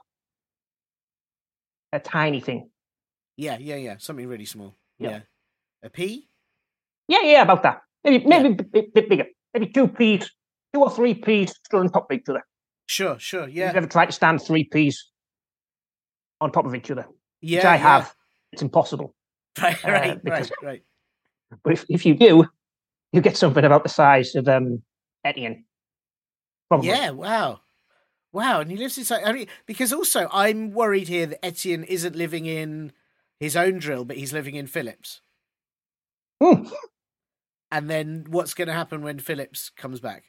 [1.92, 2.68] a tiny thing.
[3.38, 3.96] Yeah, yeah, yeah.
[3.98, 4.76] Something really small.
[4.98, 5.10] Yeah.
[5.10, 5.20] Yeah.
[5.84, 6.28] A pea?
[7.08, 7.82] Yeah, yeah, about that.
[8.04, 8.42] Maybe, Yeah.
[8.42, 9.26] maybe a bit, bit bigger.
[9.54, 10.30] Maybe two peas,
[10.72, 12.42] two or three peas stood on top of each other.
[12.86, 13.48] Sure, sure.
[13.48, 13.66] Yeah.
[13.66, 15.10] You've never tried to stand three peas
[16.40, 17.06] on top of each other,
[17.40, 17.58] Yeah.
[17.58, 17.78] which I yeah.
[17.78, 18.14] have.
[18.52, 19.14] It's impossible.
[19.60, 20.82] Right, uh, right, right, because- right.
[21.62, 22.46] But if, if you do,
[23.12, 24.82] you get something about the size of um,
[25.24, 25.66] Etienne.
[26.68, 26.88] Probably.
[26.88, 27.60] Yeah, wow.
[28.32, 29.24] Wow, and he lives inside.
[29.24, 32.92] I mean, because also I'm worried here that Etienne isn't living in
[33.38, 35.20] his own drill, but he's living in Phillips.
[36.42, 36.64] Hmm.
[37.72, 40.24] And then what's going to happen when Phillips comes back?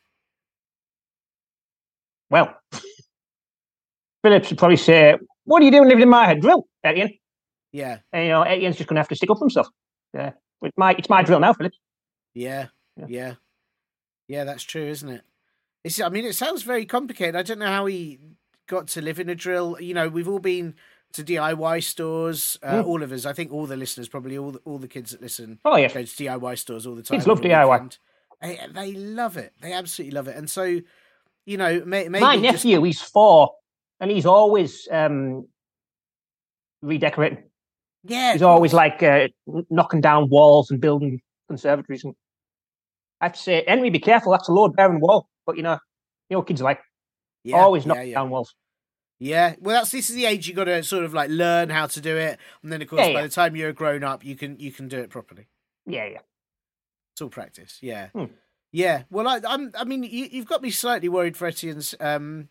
[2.29, 2.56] Well,
[4.23, 7.13] Phillips would probably say, What are you doing living in my head drill, Etienne?
[7.73, 9.67] Yeah, And, you know, Etienne's just going to have to stick up for himself.
[10.13, 10.32] Yeah.
[10.62, 11.77] It's my, it's my drill now, Phillips.
[12.34, 13.06] yeah, Yeah.
[13.10, 13.34] yeah,
[14.29, 14.43] yeah.
[14.45, 15.23] That's true, isn't it?
[15.84, 17.36] It's, I mean, it sounds very complicated.
[17.36, 18.19] I don't know how he
[18.67, 19.77] got to live in a drill.
[19.82, 20.75] You know, we've all been
[21.13, 22.58] to DIY stores.
[22.63, 22.86] Uh, Mm.
[22.86, 25.21] All of us, I think, all the listeners, probably all the, all the kids that
[25.21, 25.88] listen, Oh, yeah.
[25.88, 27.17] go to DIY stores all the time.
[27.17, 27.97] Kids love the DIY.
[28.41, 29.54] They, they love it.
[29.62, 30.36] They absolutely love it.
[30.36, 30.63] And so,
[31.45, 33.52] you know, may, maybe my just- nephew, he's four,
[33.99, 35.47] and he's always um,
[36.82, 37.43] redecorating.
[38.04, 39.28] yeah, He's always like uh,
[39.69, 42.04] knocking down walls and building conservatories.
[42.04, 42.15] And
[43.21, 44.32] I have to say, Henry, be careful.
[44.34, 45.30] That's a load bearing wall.
[45.45, 45.78] But you know,
[46.30, 46.80] you know, what kids are like
[47.43, 48.15] yeah, always yeah, knocking yeah.
[48.15, 48.54] down walls.
[49.23, 51.88] Yeah, well, that's this is the age you got to sort of like learn how
[51.88, 53.21] to do it, and then of course Yeah, by yeah.
[53.21, 55.47] the time you're a grown up, you can you can do it properly.
[55.86, 56.19] Yeah, yeah.
[57.13, 57.77] It's all practice.
[57.81, 58.25] Yeah, Hmm.
[58.73, 59.03] yeah.
[59.09, 59.71] Well, I, I'm.
[59.77, 61.95] I mean, you, you've got me slightly worried for Etienne's.
[62.01, 62.49] Um,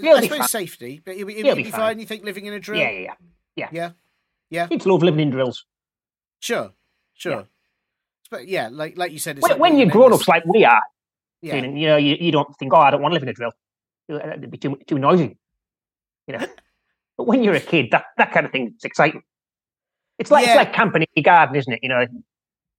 [0.00, 0.48] He'll I suppose fine.
[0.48, 1.80] safety, but be, he'll He'll be be fine.
[1.80, 1.98] fine.
[2.00, 2.80] You think living in a drill?
[2.80, 3.14] Yeah, yeah,
[3.56, 3.68] yeah.
[3.72, 3.90] yeah,
[4.48, 4.66] yeah.
[4.68, 5.66] Kids love living in drills.
[6.40, 6.72] Sure,
[7.14, 7.32] sure.
[7.32, 7.42] Yeah.
[8.30, 10.64] But yeah, like like you said, it's When, like when you're grown ups like we
[10.64, 10.80] are,
[11.42, 13.32] yeah, you know, you, you don't think, oh, I don't want to live in a
[13.34, 13.52] drill.
[14.08, 15.36] It'd be too too noisy.
[16.26, 16.46] You know.
[17.18, 19.22] but when you're a kid, that, that kind of thing is exciting.
[20.18, 20.52] It's like Yeah.
[20.52, 21.80] it's like camping in your garden, isn't it?
[21.82, 22.06] You know,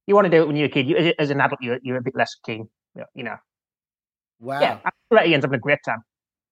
[0.08, 0.88] you want to do it when you're a kid.
[0.88, 2.70] You, as, as an adult, you're, you're a bit less keen.
[3.14, 3.36] You know.
[4.40, 4.60] wow.
[4.60, 6.04] Yeah, I'm sure Etienne's having a great time.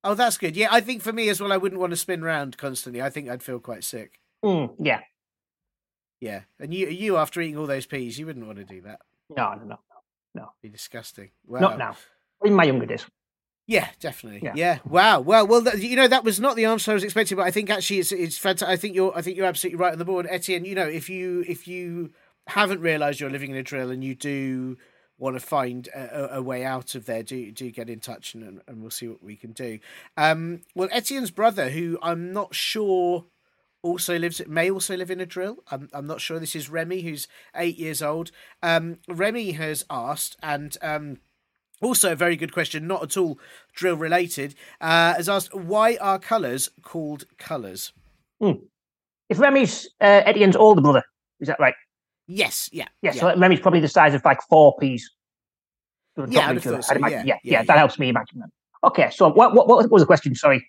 [0.03, 0.55] Oh, that's good.
[0.55, 3.01] Yeah, I think for me as well, I wouldn't want to spin round constantly.
[3.01, 4.19] I think I'd feel quite sick.
[4.43, 4.99] Mm, yeah.
[6.21, 8.99] Yeah, and you you after eating all those peas, you wouldn't want to do that.
[9.35, 9.79] No, no, no.
[10.35, 10.51] No.
[10.61, 11.31] Be disgusting.
[11.47, 11.59] Wow.
[11.61, 11.97] Not now.
[12.43, 13.05] In my younger days.
[13.67, 14.41] Yeah, definitely.
[14.43, 14.53] Yeah.
[14.55, 14.79] Yeah.
[14.85, 15.21] Wow.
[15.21, 17.51] Well, well, th- you know that was not the answer I was expecting, but I
[17.51, 18.69] think actually it's it's fantastic.
[18.69, 20.65] I think you're I think you're absolutely right on the board, Etienne.
[20.65, 22.11] You know, if you if you
[22.47, 24.77] haven't realised you're living in a drill and you do
[25.17, 28.61] want to find a, a, way out of there, do do get in touch and,
[28.67, 29.79] and we'll see what we can do.
[30.17, 33.25] Um, well, Etienne's brother, who I'm not sure
[33.81, 35.63] also lives may also live in a drill.
[35.71, 36.39] I'm I'm not sure.
[36.39, 38.31] This is Remy, who's eight years old.
[38.61, 41.17] Um, Remy has asked, and um,
[41.81, 43.39] also a very good question, not at all
[43.73, 44.55] drill related.
[44.81, 47.93] Uh, has asked, why are colours called colours?
[48.41, 48.51] Hmm.
[49.29, 51.03] If Remy's uh, Etienne's older brother,
[51.39, 51.73] is that right?
[52.27, 52.69] Yes.
[52.71, 52.87] Yeah.
[53.01, 53.15] Yes.
[53.15, 53.33] Yeah.
[53.33, 55.09] So Remy's probably the size of like four peas.
[56.29, 56.79] Yeah, so.
[56.79, 58.49] yeah, yeah, yeah, yeah, that helps me imagine that.
[58.85, 60.33] Okay, so what, what, what was the question?
[60.33, 60.65] Sorry.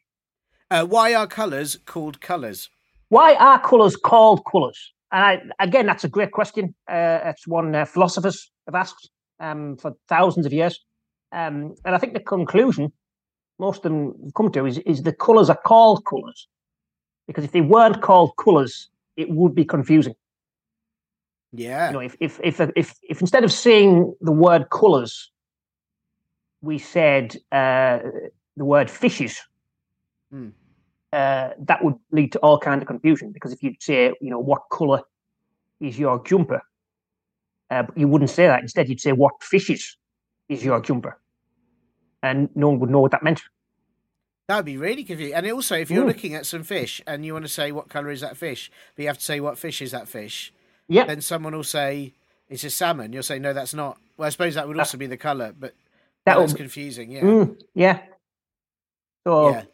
[0.70, 2.68] Uh, why are colours called colours?
[3.10, 4.92] Why are colours called colours?
[5.12, 6.74] And I, again, that's a great question.
[6.90, 10.84] Uh, it's one uh, philosophers have asked um, for thousands of years.
[11.32, 12.92] Um, and I think the conclusion
[13.58, 16.48] most of them come to is, is the colours are called colours.
[17.26, 20.14] Because if they weren't called colours, it would be confusing.
[21.52, 21.88] Yeah.
[21.88, 25.30] You know, if, if, if, if, if instead of saying the word colours,
[26.60, 27.98] we said uh,
[28.56, 29.40] the word fishes,
[30.32, 30.48] Hmm.
[31.12, 33.30] uh, that would lead to all kind of confusion.
[33.32, 35.02] Because if you'd say, you know, what colour
[35.80, 36.60] is your jumper,
[37.70, 38.60] uh, but you wouldn't say that.
[38.60, 39.96] Instead, you'd say, what fishes
[40.48, 41.18] is your jumper,
[42.22, 43.42] and no one would know what that meant.
[44.48, 45.34] That would be really confusing.
[45.34, 46.08] And also, if you're Mm.
[46.08, 49.02] looking at some fish and you want to say what colour is that fish, but
[49.02, 50.52] you have to say what fish is that fish,
[50.88, 52.14] Yeah, then someone will say
[52.48, 53.12] it's a salmon.
[53.12, 53.98] You'll say no, that's not.
[54.16, 55.74] Well, I suppose that would also be the colour, but
[56.24, 57.10] that that's would, confusing.
[57.10, 57.22] Yeah.
[57.22, 58.02] mm, yeah.
[59.26, 59.64] So Yeah.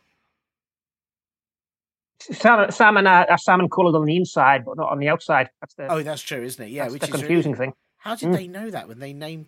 [2.21, 5.51] salmon, salmon are, are salmon coloured on the inside, but not on the outside.
[5.61, 6.71] That's the Oh, that's true, isn't it?
[6.71, 6.89] Yeah.
[6.89, 7.75] Which the is really- confusing thing.
[7.99, 8.37] How did Mm.
[8.37, 9.47] they know that when they named?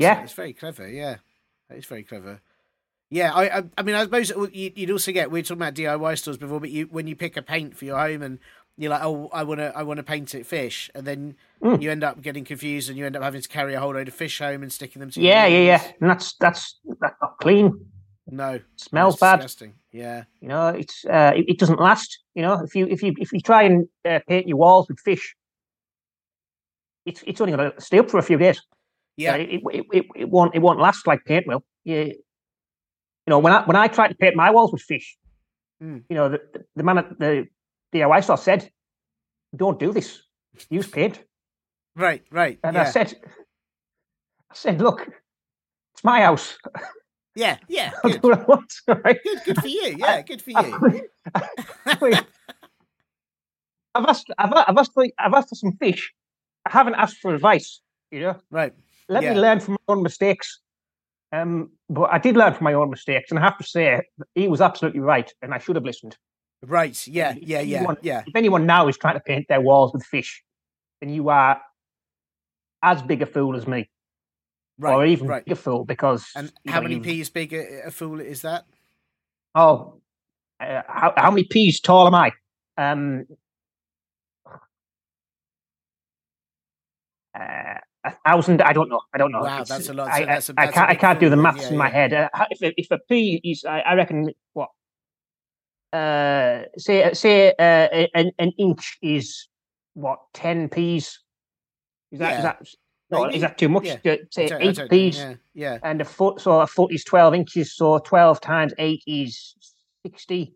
[0.00, 0.22] Yeah.
[0.22, 0.88] it's very clever.
[0.88, 1.16] Yeah,
[1.70, 2.40] it's very clever.
[3.10, 5.30] Yeah, I, I, I mean, I suppose you- you'd also get.
[5.30, 7.84] We were talking about DIY stores before, but you when you pick a paint for
[7.84, 8.38] your home and
[8.76, 11.80] you're like, oh, I want to, I want to paint it fish, and then Mm.
[11.80, 14.08] you end up getting confused and you end up having to carry a whole load
[14.08, 15.20] of fish home and sticking them to.
[15.20, 15.92] Yeah, yeah, yeah.
[16.00, 17.86] And that's that's that's not clean.
[18.26, 19.36] No, Smells bad.
[19.36, 19.74] Disgusting.
[19.92, 22.18] Yeah, You know, it's uh, it, it doesn't last.
[22.34, 24.98] You know, if you if you if you try and uh, paint your walls with
[24.98, 25.36] fish,
[27.06, 28.60] it's it's only going to stay up for a few days.
[29.16, 31.64] Yeah, it, it, it, it won't it won't last like paint will.
[31.84, 35.16] You, you know, when I when I tried to paint my walls with fish,
[35.82, 36.04] Mm.
[36.08, 37.46] you know, the, the, the man at the
[37.92, 38.70] DIY store said,
[39.54, 40.22] "Don't do this.
[40.70, 41.22] Use paint."
[41.96, 42.58] right, right.
[42.62, 42.82] And yeah.
[42.82, 43.14] I said,
[44.50, 45.06] "I said, look,
[45.92, 46.56] it's my house.
[47.34, 47.90] yeah, yeah.
[48.02, 48.22] Good.
[48.22, 49.18] do what I want." Right?
[49.22, 49.96] good, good for you.
[49.98, 51.08] Yeah, good for you.
[51.84, 52.26] I've,
[53.96, 56.12] I've asked, I've, I've asked, for, I've asked for some fish.
[56.66, 57.80] I haven't asked for advice.
[58.10, 58.72] You know, right.
[59.08, 59.34] Let Yeah.
[59.34, 60.60] me learn from my own mistakes.
[61.32, 64.00] Um, but I did learn from my own mistakes, and I have to say
[64.34, 66.16] he was absolutely right, and I should have listened.
[66.62, 67.06] Right.
[67.06, 67.34] Yeah.
[67.40, 67.60] Yeah.
[67.60, 67.78] Yeah.
[67.78, 68.22] anyone- Yeah.
[68.26, 70.42] If anyone now is trying to paint their walls with fish,
[71.00, 71.60] then you are
[72.82, 73.90] as big a fool as me,
[74.78, 74.94] Right.
[74.94, 75.44] or even right.
[75.44, 78.64] bigger fool, because And how know, many peas big a, a fool is that?
[79.54, 80.00] Oh,
[80.60, 82.30] uh, how how many peas tall am I?
[82.76, 83.26] Um,
[87.34, 88.60] uh, a thousand.
[88.62, 89.00] I don't know.
[89.14, 89.40] I don't know.
[89.40, 90.08] Wow, It's- that's a lot.
[90.08, 90.90] I, So that's a- I, I that's a can't.
[90.90, 91.92] I can't do the maths yeah, in my yeah.
[91.92, 92.12] head.
[92.12, 94.70] Uh, if a, if a pea is, I, I reckon what?
[95.92, 99.48] Uh, say say uh, an an inch is
[99.94, 101.20] what ten peas.
[102.10, 102.66] Is that Yeah, is that
[103.10, 103.84] no, is that too much?
[103.86, 104.16] Yeah.
[104.30, 105.34] Say don't- eight peas Yeah.
[105.54, 105.78] Yeah.
[105.82, 106.40] and a foot.
[106.40, 107.76] So a foot is twelve inches.
[107.76, 109.54] So twelve times eight is
[110.04, 110.54] sixty.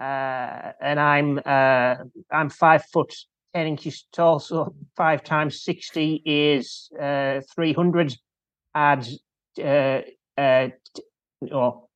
[0.00, 1.96] Uh, and I'm uh,
[2.30, 3.12] I'm five foot
[3.54, 4.38] ten inches tall.
[4.40, 8.16] So five times sixty is uh, three hundred.
[8.74, 9.06] Add
[9.62, 10.02] uh,
[10.36, 10.68] uh,
[11.52, 11.88] oh.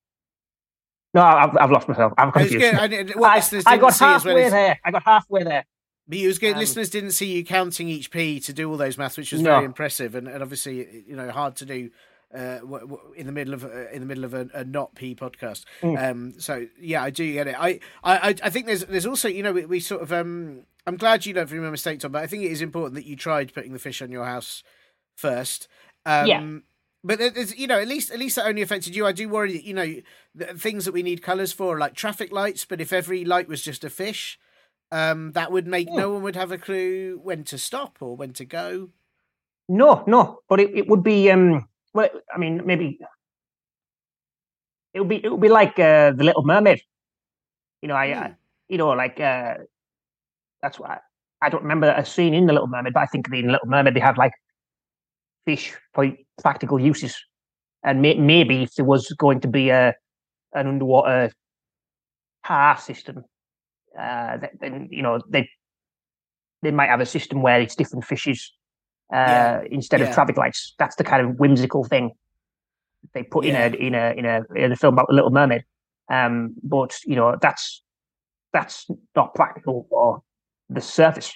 [1.13, 2.13] No, I've, I've lost myself.
[2.17, 2.65] I'm confused.
[2.65, 4.79] I, what I, listeners I didn't got as well halfway as, there.
[4.83, 5.65] I got halfway there.
[6.07, 6.53] but it was good.
[6.53, 9.41] Um, listeners didn't see you counting each pea to do all those maths, which was
[9.41, 9.51] No.
[9.51, 11.91] very impressive, and, and obviously you know hard to do.
[12.33, 14.95] Uh, w- w- in the middle of uh, in the middle of a, a not
[14.95, 16.09] P podcast, Mm.
[16.11, 16.33] um.
[16.39, 17.55] So yeah, I do get it.
[17.59, 20.61] I I I- think there's there's also you know we, we sort of um.
[20.87, 23.05] I'm glad you learned from your mistake, Tom, but I think it is important that
[23.05, 24.63] you tried putting the fish on your house
[25.15, 25.67] first.
[26.05, 26.57] Um, Yeah.
[27.05, 29.05] But there- there's, you know, at least at least that only affected you.
[29.05, 29.95] I do worry that you know
[30.33, 32.65] the things that we need colours for, are like traffic lights.
[32.65, 34.39] But if every light was just a fish,
[34.91, 35.97] um, that would make Hmm.
[35.97, 38.89] no one would have a clue when to stop or when to go.
[39.69, 42.99] No, no, but it, it would be um well I mean maybe
[44.93, 46.81] it would be it would be like uh, the Little Mermaid.
[47.81, 48.33] You know, I, I Hmm.
[48.69, 49.55] you know like uh
[50.61, 50.99] that's why
[51.41, 53.95] I don't remember a scene in the Little Mermaid, but I think in Little Mermaid
[53.95, 54.33] they have like
[55.45, 56.09] fish for
[56.41, 57.15] practical uses,
[57.83, 59.93] and may, maybe if there was going to be a
[60.53, 61.31] an underwater
[62.45, 63.23] car system,
[63.99, 65.49] uh, th- then you know they
[66.61, 68.53] they might have a system where it's different fishes
[69.13, 70.07] uh, instead Yeah.
[70.07, 70.73] of traffic lights.
[70.79, 72.11] That's the kind of whimsical thing
[73.13, 73.65] they put Yeah.
[73.67, 75.63] in a in a in a in a film about the Little Mermaid.
[76.09, 77.83] Um, but you know that's
[78.51, 80.21] that's not practical for
[80.69, 81.33] the surface.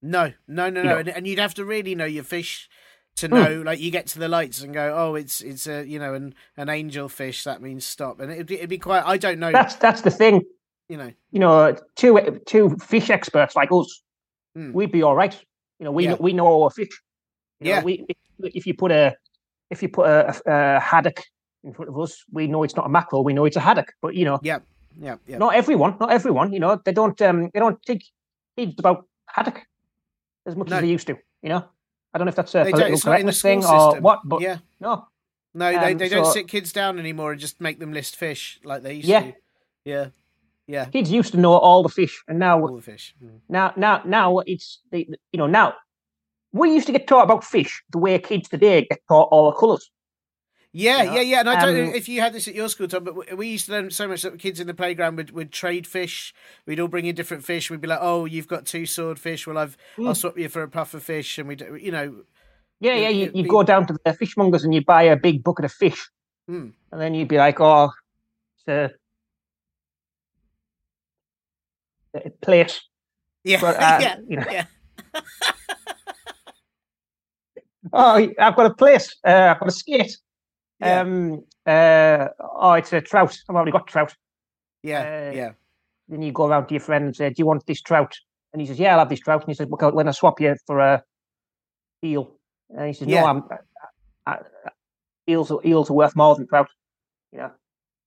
[0.00, 0.98] No, no, no, You no.
[0.98, 2.68] And, and you'd have to really know your fish
[3.16, 3.34] to Hmm.
[3.34, 3.62] know.
[3.66, 6.34] Like you get to the lights and go, oh, it's it's a you know an
[6.56, 7.44] an angel fish.
[7.44, 8.20] That means stop.
[8.20, 9.04] And it'd be, it'd be quite.
[9.04, 9.50] I don't know.
[9.52, 10.42] That's that's the thing.
[10.88, 11.12] you know.
[11.32, 14.02] You know, two two fish experts like us,
[14.54, 14.72] Hmm.
[14.72, 15.36] we'd be all right.
[15.78, 16.16] You know, we Yeah.
[16.18, 16.88] we know our fish.
[17.60, 17.82] You know, Yeah.
[17.84, 18.06] we
[18.54, 19.14] if, you put a
[19.70, 21.22] if you put a, a, haddock
[21.64, 23.24] in front of us, we know it's not a mackerel.
[23.24, 23.92] We know it's a haddock.
[24.00, 24.58] But you know, Yeah,
[25.00, 25.38] yeah, yeah.
[25.38, 26.52] not everyone, not everyone.
[26.52, 28.02] You know, they don't um they don't think
[28.56, 29.66] think about haddock
[30.46, 30.76] as much No.
[30.76, 31.16] as they used to.
[31.42, 31.64] You know,
[32.12, 33.96] I don't know if that's a They political it's not in the correctness thing school
[33.96, 34.58] or what, but yeah.
[34.80, 35.06] no,
[35.54, 38.16] No, they, Um, they don't so- sit kids down anymore and just make them list
[38.16, 39.20] fish like they used Yeah.
[39.22, 39.34] to.
[39.84, 40.06] Yeah,
[40.68, 40.84] yeah.
[40.84, 43.14] kids used to know all the fish, and now All the fish.
[43.22, 43.40] Mm.
[43.48, 45.74] Now, now, now it's the you know now
[46.52, 49.56] we used to get taught about fish the way kids today get taught all the
[49.56, 49.90] colours.
[50.72, 51.40] Yeah, You know, yeah, yeah.
[51.40, 53.48] And I don't know um, if you had this at your school, Tom, but we-
[53.48, 56.34] used to learn so much that kids in the playground would, would trade fish.
[56.66, 57.70] We'd all bring in different fish.
[57.70, 59.46] We'd be like, "Oh, you've got two swordfish.
[59.46, 60.16] Well, I've I'll Mm.
[60.16, 62.22] swap you for a puffer fish." And we, you know,
[62.80, 63.08] Yeah, yeah.
[63.08, 66.10] You, you go down to the fishmongers and you buy a big bucket of fish,
[66.46, 66.68] Hmm.
[66.92, 67.90] and then you'd be like, "Oh,
[68.58, 68.90] it's a,
[72.07, 72.07] a
[72.42, 72.80] plate."
[73.44, 74.46] yeah, But, uh, yeah, you know.
[74.50, 74.66] yeah.
[77.92, 79.08] Oh, I've got a plate.
[79.24, 80.18] Uh, I've got a skate.
[80.80, 81.00] Yeah.
[81.00, 81.44] Um.
[81.64, 82.28] Uh.
[82.38, 83.36] Oh, it's a trout.
[83.48, 84.14] I've already got trout.
[84.82, 85.00] Yeah,
[85.30, 85.50] uh, yeah,
[86.08, 88.14] Then you go around to your friend and say, "Do you want this trout?"
[88.52, 90.40] And he says, "Yeah, I'll have this trout." And he says, "Well, when I swap
[90.40, 91.02] you for a
[92.04, 92.36] eel,"
[92.76, 93.22] and he says, Yeah.
[93.22, 93.44] "No, I'm
[94.26, 94.38] I, I,
[95.28, 95.50] eels.
[95.50, 96.68] Are, eels are worth more than trout."
[97.32, 97.50] yeah,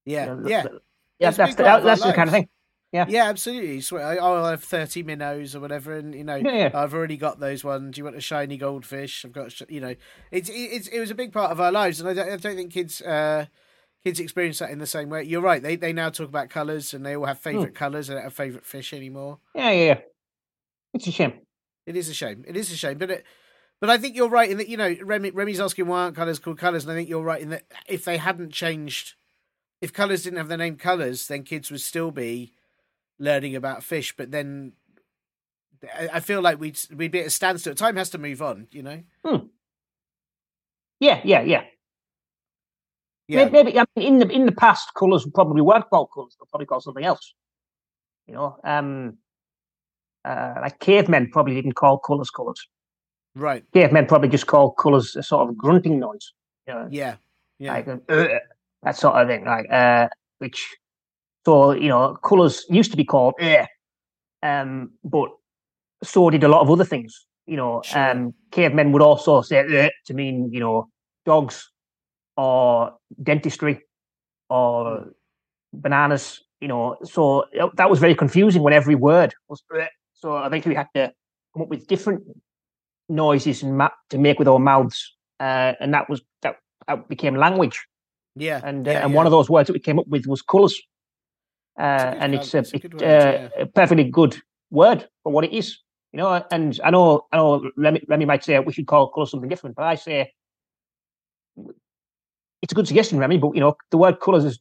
[0.04, 0.62] You know, yeah.
[0.62, 0.80] the-
[1.18, 1.28] yeah.
[1.28, 2.48] It's That's the, that's the kind of thing.
[2.92, 3.06] Yeah.
[3.08, 3.80] Yeah, absolutely.
[3.80, 6.70] So I- I'll have thirty minnows or whatever, and you know, Yeah, yeah.
[6.74, 7.94] I've already got those ones.
[7.94, 9.24] Do you want a shiny goldfish?
[9.24, 9.94] I've got, you know,
[10.30, 12.56] it's it's it was a big part of our lives, and I don't, I don't
[12.56, 13.46] think kids uh,
[14.04, 15.22] kids experience that in the same way.
[15.22, 15.62] You're right.
[15.62, 17.42] They they now talk about colours, and they all have Hmm.
[17.44, 18.08] favourite colours.
[18.08, 19.38] They don't have favourite fish anymore.
[19.54, 20.00] Yeah, yeah, yeah.
[20.92, 21.32] It's a shame.
[21.86, 22.44] It is a shame.
[22.46, 23.24] It is a shame, but it.
[23.80, 26.38] But I think you're right in that you know Remy, Remy's asking why aren't colours
[26.38, 29.14] called colours, and I think you're right in that if they hadn't changed,
[29.80, 32.52] if colours didn't have the name colours, then kids would still be
[33.22, 34.14] learning about fish.
[34.16, 34.72] But then
[36.12, 37.74] I feel like we'd we'd be at a standstill.
[37.74, 39.02] Time has to move on, you know.
[41.00, 41.64] Yeah, yeah, yeah.
[43.28, 46.36] Yeah, Maybe, maybe I mean, in the in the past, colours probably weren't called colours.
[46.38, 47.34] They're probably called something else.
[48.26, 49.18] You know, um,
[50.24, 52.68] uh, like cavemen probably didn't call colours colours.
[53.34, 53.64] right.
[53.72, 56.32] Cavemen probably just called colours a sort of grunting noise.
[56.68, 57.16] You know, Yeah,
[57.58, 58.28] yeah, like "Ugh,"
[58.82, 59.44] that sort of thing.
[59.44, 60.08] Like, uh,
[60.38, 60.76] which
[61.44, 63.66] so you know, colours used to be called, "Ugh,"
[64.42, 65.30] um, but
[66.02, 67.26] so did a lot of other things.
[67.46, 68.10] You know, Sure.
[68.10, 70.88] um, cavemen would also say to mean you know
[71.26, 71.70] dogs
[72.36, 73.80] or dentistry
[74.48, 75.08] or Hmm.
[75.72, 76.40] bananas.
[76.60, 79.62] You know, so that was very confusing when every word was.
[79.74, 81.12] "Ugh." So I think we had to
[81.52, 82.22] come up with different
[83.08, 87.34] noises and ma- to make with our mouths, uh, and that was that, that became
[87.36, 87.84] language.
[88.36, 88.60] yeah.
[88.64, 89.16] And uh, yeah, and yeah.
[89.16, 90.80] one of those words that we came up with was colours,
[91.78, 93.48] uh, and it's a, it's a word, uh, yeah.
[93.62, 94.36] a perfectly good
[94.70, 95.78] word for what it is.
[96.12, 99.26] You know, and I know I know Remy, Remy might say we should call colour
[99.26, 100.32] something different, but I say
[102.60, 103.38] it's a good suggestion, Remy.
[103.38, 104.58] But you know, the word colours has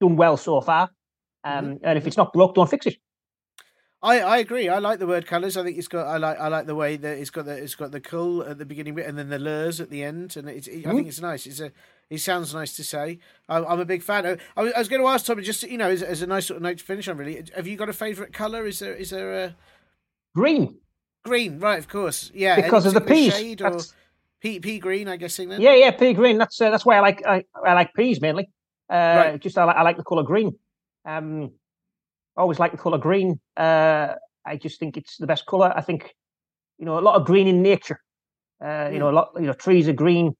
[0.00, 0.90] done well so far,
[1.44, 2.96] um, Mm-hmm, and if it's not broke, don't fix it.
[4.00, 4.68] I, I agree.
[4.68, 5.56] I like the word colours.
[5.56, 6.06] I think it's got.
[6.06, 6.38] I like.
[6.38, 7.56] I like the way that it's got the.
[7.56, 10.36] It's got the cool at the beginning bit, and then the lures at the end.
[10.36, 10.68] And it's.
[10.68, 10.96] It, I Mhm.
[10.96, 11.46] think it's nice.
[11.46, 11.72] It's a.
[12.10, 13.18] It sounds nice to say.
[13.48, 14.26] I'm, I'm a big fan.
[14.26, 16.56] I, I was, going to ask Tommy just you know as, as a nice sort
[16.56, 17.18] of note to finish on.
[17.18, 18.66] Really, have you got a favourite colour?
[18.66, 19.56] Is there is there a
[20.34, 20.78] Green,
[21.24, 21.58] green?
[21.58, 22.30] Right, of course.
[22.34, 23.34] Yeah, because of the peas.
[23.34, 23.80] Shade or
[24.40, 25.08] pea pea green?
[25.08, 25.60] I guessing then.
[25.60, 26.38] Yeah, yeah, pea green.
[26.38, 28.48] That's uh, that's why I like I, I like peas mainly.
[28.88, 29.40] Uh, Right.
[29.40, 30.56] Just I like, I like the color green.
[31.04, 31.52] Um,
[32.36, 33.40] always like the color green.
[33.56, 34.14] Uh,
[34.46, 35.72] I just think it's the best color.
[35.74, 36.14] I think
[36.78, 38.00] you know a lot of green in nature.
[38.64, 39.30] Uh, you know a lot.
[39.36, 40.36] You know trees are green.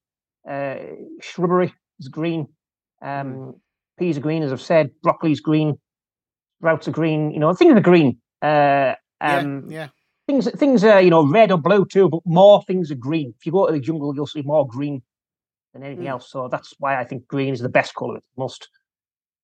[0.49, 0.76] Uh,
[1.20, 2.49] shrubbery is green.
[3.03, 3.55] Um,
[3.99, 4.90] peas are green, as I've said.
[5.05, 5.78] Broccoli's green.
[6.61, 7.30] Sprouts are green.
[7.32, 8.18] You know things are green.
[8.40, 9.88] Uh, um, yeah.
[10.26, 13.34] things things are you know red or blue too, but more things are green.
[13.38, 15.03] If you go to the jungle, you'll see more green
[15.72, 16.11] than anything Mm.
[16.11, 16.30] else.
[16.30, 18.16] So that's why I think green is the best color.
[18.16, 18.68] It's the most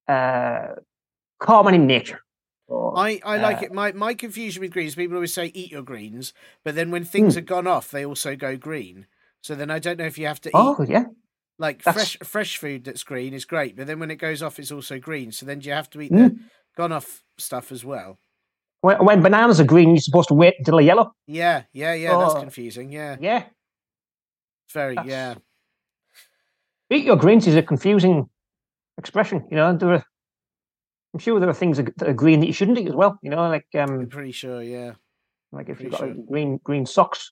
[0.09, 0.75] uh,
[1.39, 2.21] common in nature.
[2.69, 3.73] So, I, I like uh, it.
[3.73, 6.33] My my confusion with greens, people always say eat your greens,
[6.65, 9.07] but then when things have gone off, they also go green.
[9.45, 11.05] So then I don't know if you have to eat oh yeah,
[11.59, 14.59] like that's- fresh fresh food that's green is great, but then when it goes off,
[14.59, 15.33] it's also green.
[15.33, 16.31] So then do you have to eat Mm.
[16.31, 16.39] the
[16.79, 18.19] gone off stuff as well?
[18.81, 21.13] When, when bananas are green, you're supposed to wait until they're yellow.
[21.27, 22.17] Yeah, yeah, yeah.
[22.17, 22.41] That's Oh.
[22.41, 22.91] confusing.
[22.91, 23.45] Yeah, Yeah.
[24.73, 24.95] very.
[24.95, 25.35] That's- Yeah,
[26.91, 28.31] Eat your greens is a confusing
[28.97, 29.47] expression.
[29.51, 30.05] You know, there are,
[31.13, 33.19] I'm sure there are things that are green that you shouldn't eat as well.
[33.23, 34.63] You know, like I'm um, pretty sure.
[34.63, 34.93] Yeah,
[35.53, 36.15] like if pretty you've got sure.
[36.31, 37.31] green green socks,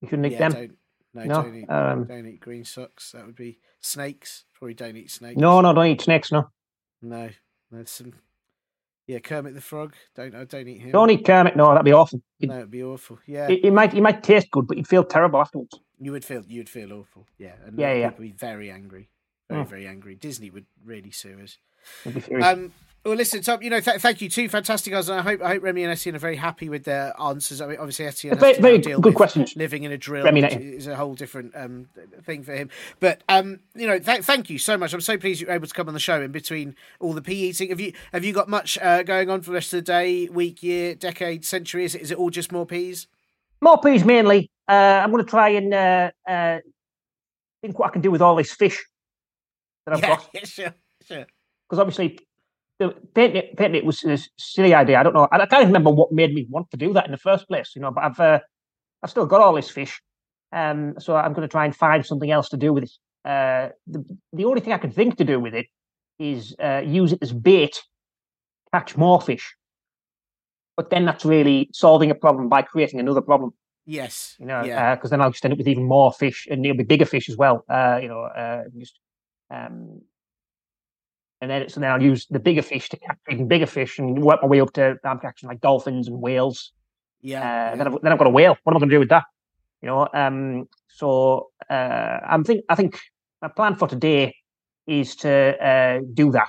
[0.00, 0.48] you shouldn't eat yeah.
[0.48, 0.52] them.
[0.52, 0.78] Don't,
[1.14, 1.70] no, No, don't eat.
[1.70, 3.12] um, don't eat green socks.
[3.12, 4.44] That would be snakes.
[4.54, 5.38] Probably don't eat snakes.
[5.38, 6.30] No, no, don't eat snakes.
[6.32, 6.50] No,
[7.02, 7.30] no.
[7.70, 8.12] There's some.
[9.06, 9.94] Yeah, Kermit the Frog.
[10.14, 10.34] Don't.
[10.34, 10.90] I don't eat him.
[10.92, 11.56] don't eat Kermit.
[11.56, 12.20] No, that'd be awful.
[12.38, 13.18] You'd- No, it'd be awful.
[13.26, 15.78] Yeah, It, it might it might taste good, but you'd feel terrible afterwards.
[16.00, 16.42] you would feel.
[16.46, 17.26] You'd feel awful.
[17.38, 18.10] Yeah, and Yeah, yeah.
[18.10, 19.08] People would be very angry.
[19.50, 19.68] Very, Mm.
[19.68, 20.14] very angry.
[20.14, 21.58] Disney would really sue us.
[22.28, 22.34] Be.
[22.36, 22.72] Um,
[23.04, 23.62] well, listen, Tom.
[23.62, 24.30] You know, th- thank you.
[24.30, 25.08] Two fantastic guys.
[25.08, 27.60] and I hope I hope Remy and Etienne are very happy with their answers.
[27.60, 29.54] I mean, obviously Etienne has very very deal good with questions.
[29.56, 31.88] living in a drill, Remy is a whole different um,
[32.22, 32.70] thing for him.
[33.00, 34.94] But um, you know, th- thank you so much.
[34.94, 37.20] I'm so pleased you were able to come on the show in between all the
[37.22, 37.68] pea eating.
[37.68, 40.28] Have you have you got much uh, going on for the rest of the day,
[40.28, 41.84] week, year, decade, century?
[41.84, 43.06] Is it, is it all just more peas?
[43.60, 44.50] More peas mainly.
[44.66, 46.58] Uh, I'm going to try and uh, uh,
[47.60, 48.82] think what I can do with all this fish
[49.84, 50.30] that I've yeah, got.
[50.34, 50.74] yeah, sure,
[51.06, 51.26] sure.
[51.68, 52.18] because obviously
[52.78, 54.98] painting it, painting it was a silly idea.
[54.98, 55.28] I don't know.
[55.30, 57.72] I, I can't remember what made me want to do that in the first place.
[57.74, 58.40] You know, but I've uh,
[59.02, 60.00] I've still got all this fish,
[60.52, 62.92] um, so I'm going to try and find something else to do with it.
[63.24, 65.66] Uh, the the only thing I can think to do with it
[66.18, 67.82] is uh, use it as bait,
[68.72, 69.56] catch more fish.
[70.76, 73.52] But then that's really solving a problem by creating another problem.
[73.86, 76.64] Yes, You know, yeah, because then I'll just end up with even more fish, and
[76.64, 77.64] it'll be bigger fish as well.
[77.68, 78.98] Uh, you know, uh, just
[79.50, 80.00] um,
[81.44, 84.18] and then so then I'll use the bigger fish to catch even bigger fish, and
[84.22, 86.72] work my way up to I'm catching like dolphins and whales.
[87.20, 87.40] yeah.
[87.40, 87.76] Uh, yeah.
[87.76, 88.56] Then I've then I've got a whale.
[88.62, 89.24] What am I going to do with that?
[89.82, 92.98] You know, um, so uh, I'm think I think
[93.42, 94.34] my plan for today
[94.86, 95.30] is to
[95.70, 96.48] uh, do that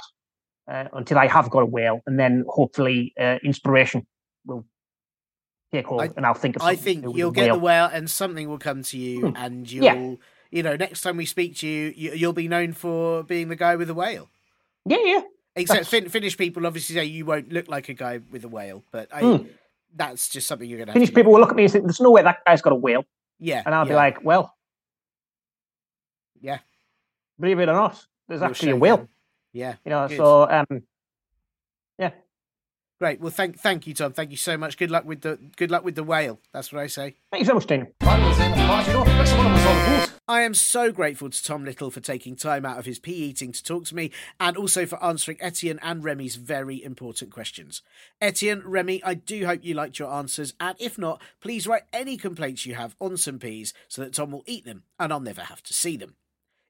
[0.72, 4.06] uh, until I have got a whale, and then hopefully uh, inspiration
[4.46, 4.66] will
[5.74, 6.62] take hold, I- and I'll think of.
[6.62, 7.56] I think you'll get whale.
[7.56, 9.36] the whale, and something will come to you, Hmm.
[9.36, 10.16] and you'll, Yeah.
[10.52, 13.56] you know, next time we speak to you, you, you'll be known for being the
[13.58, 14.30] guy with the whale.
[14.86, 15.22] Yeah, yeah.
[15.56, 18.84] Except fin- Finnish people obviously say you won't look like a guy with a whale,
[18.92, 19.48] but I, Hmm.
[19.96, 20.94] that's just something you're going to.
[20.94, 22.76] Finnish people will look at me and say, "There's no way that guy's got a
[22.76, 23.06] whale,"
[23.40, 24.54] yeah, and I'll be like, "Well,
[26.42, 26.60] yeah,
[27.40, 29.10] believe it or not, there's you'll actually a whale." them.
[29.54, 30.18] Yeah, You know, Good.
[30.18, 30.84] so um,
[31.98, 32.12] yeah,
[33.00, 33.22] great.
[33.22, 34.12] Well, thank thank you, Tom.
[34.12, 34.78] Thank you so much.
[34.78, 36.42] Good luck with the good luck with the whale.
[36.52, 37.16] That's what I say.
[37.32, 37.88] thank you so much, Dana.
[40.28, 43.52] I am so grateful to Tom Little for taking time out of his pea eating
[43.52, 44.10] to talk to me
[44.40, 47.84] and also for answering Etienne and Remy's very important questions.
[48.20, 52.18] Etienne, Remy, I do hope you liked your answers, and if not, please write any
[52.18, 55.42] complaints you have on some peas so that Tom will eat them and I'll never
[55.42, 56.16] have to see them.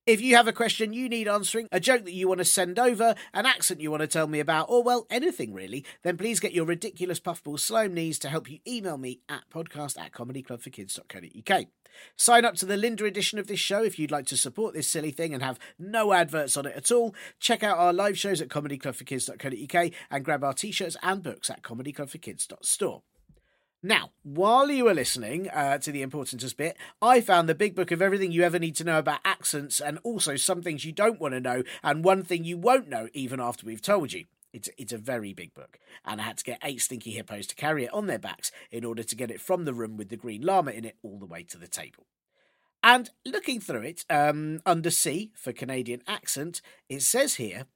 [0.05, 2.77] If you have a question you need answering, a joke that you want to send
[2.77, 6.39] over, an accent you want to tell me about, or well, anything really, then please
[6.39, 11.65] get your ridiculous puffball slime knees to help you email me at podcast at comedyclub4kids.co.uk.
[12.15, 14.87] Sign up to the Linda edition of this show if you'd like to support this
[14.87, 17.15] silly thing and have no adverts on it at all.
[17.39, 23.01] Check out our live shows at comedyclub4kids.co.uk and grab our t-shirts and books at comedyclub4kids.store.
[23.85, 27.91] Now, while you were listening uh, to the importance bit, I found the big book
[27.91, 31.19] of everything you ever need to know about accents and also some things you don't
[31.19, 34.25] want to know and one thing you won't know even after we've told you.
[34.51, 37.55] It's, it's a very big book, and I had to get eight stinky hippos to
[37.55, 40.17] carry it on their backs in order to get it from the room with the
[40.17, 42.07] green llama in it all the way to the table.
[42.81, 47.67] And looking through it, um, under C for Canadian accent, it says here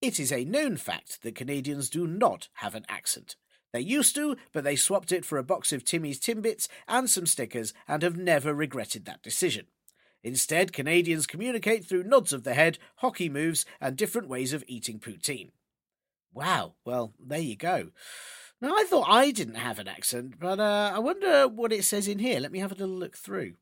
[0.00, 3.36] it is a known fact that Canadians do not have an accent.
[3.72, 7.26] They used to, but they swapped it for a box of Timmy's Timbits and some
[7.26, 9.66] stickers and have never regretted that decision.
[10.22, 14.98] Instead, Canadians communicate through nods of the head, hockey moves, and different ways of eating
[14.98, 15.50] poutine.
[16.32, 17.90] Wow, well, there you go.
[18.60, 22.08] Now, I thought I didn't have an accent, but uh, I wonder what it says
[22.08, 22.40] in here.
[22.40, 23.54] Let me have a little look through.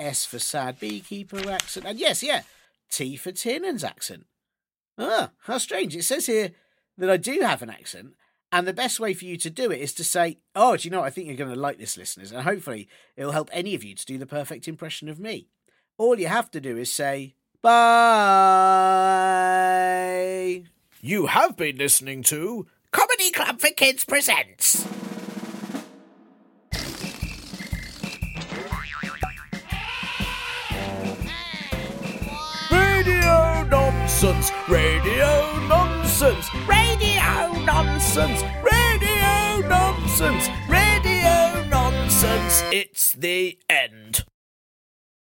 [0.00, 2.42] S for sad beekeeper accent, and yes, yeah,
[2.90, 4.26] T for Tiernan's accent.
[4.98, 5.96] Ah, how strange.
[5.96, 6.50] It says here
[6.96, 8.14] that I do have an accent,
[8.50, 10.90] and the best way for you to do it is to say, Oh, do you
[10.90, 11.06] know, what?
[11.06, 13.94] I think you're going to like this, listeners, and hopefully it'll help any of you
[13.94, 15.48] to do the perfect impression of me.
[15.98, 17.74] All you have to do is say, Bye.
[21.00, 24.86] You have been listening to Comedy Club for Kids Presents.
[32.70, 37.07] Radio nonsense, radio nonsense, radio
[37.68, 42.62] nonsense, radio nonsense, radio nonsense.
[42.72, 44.24] It's the end.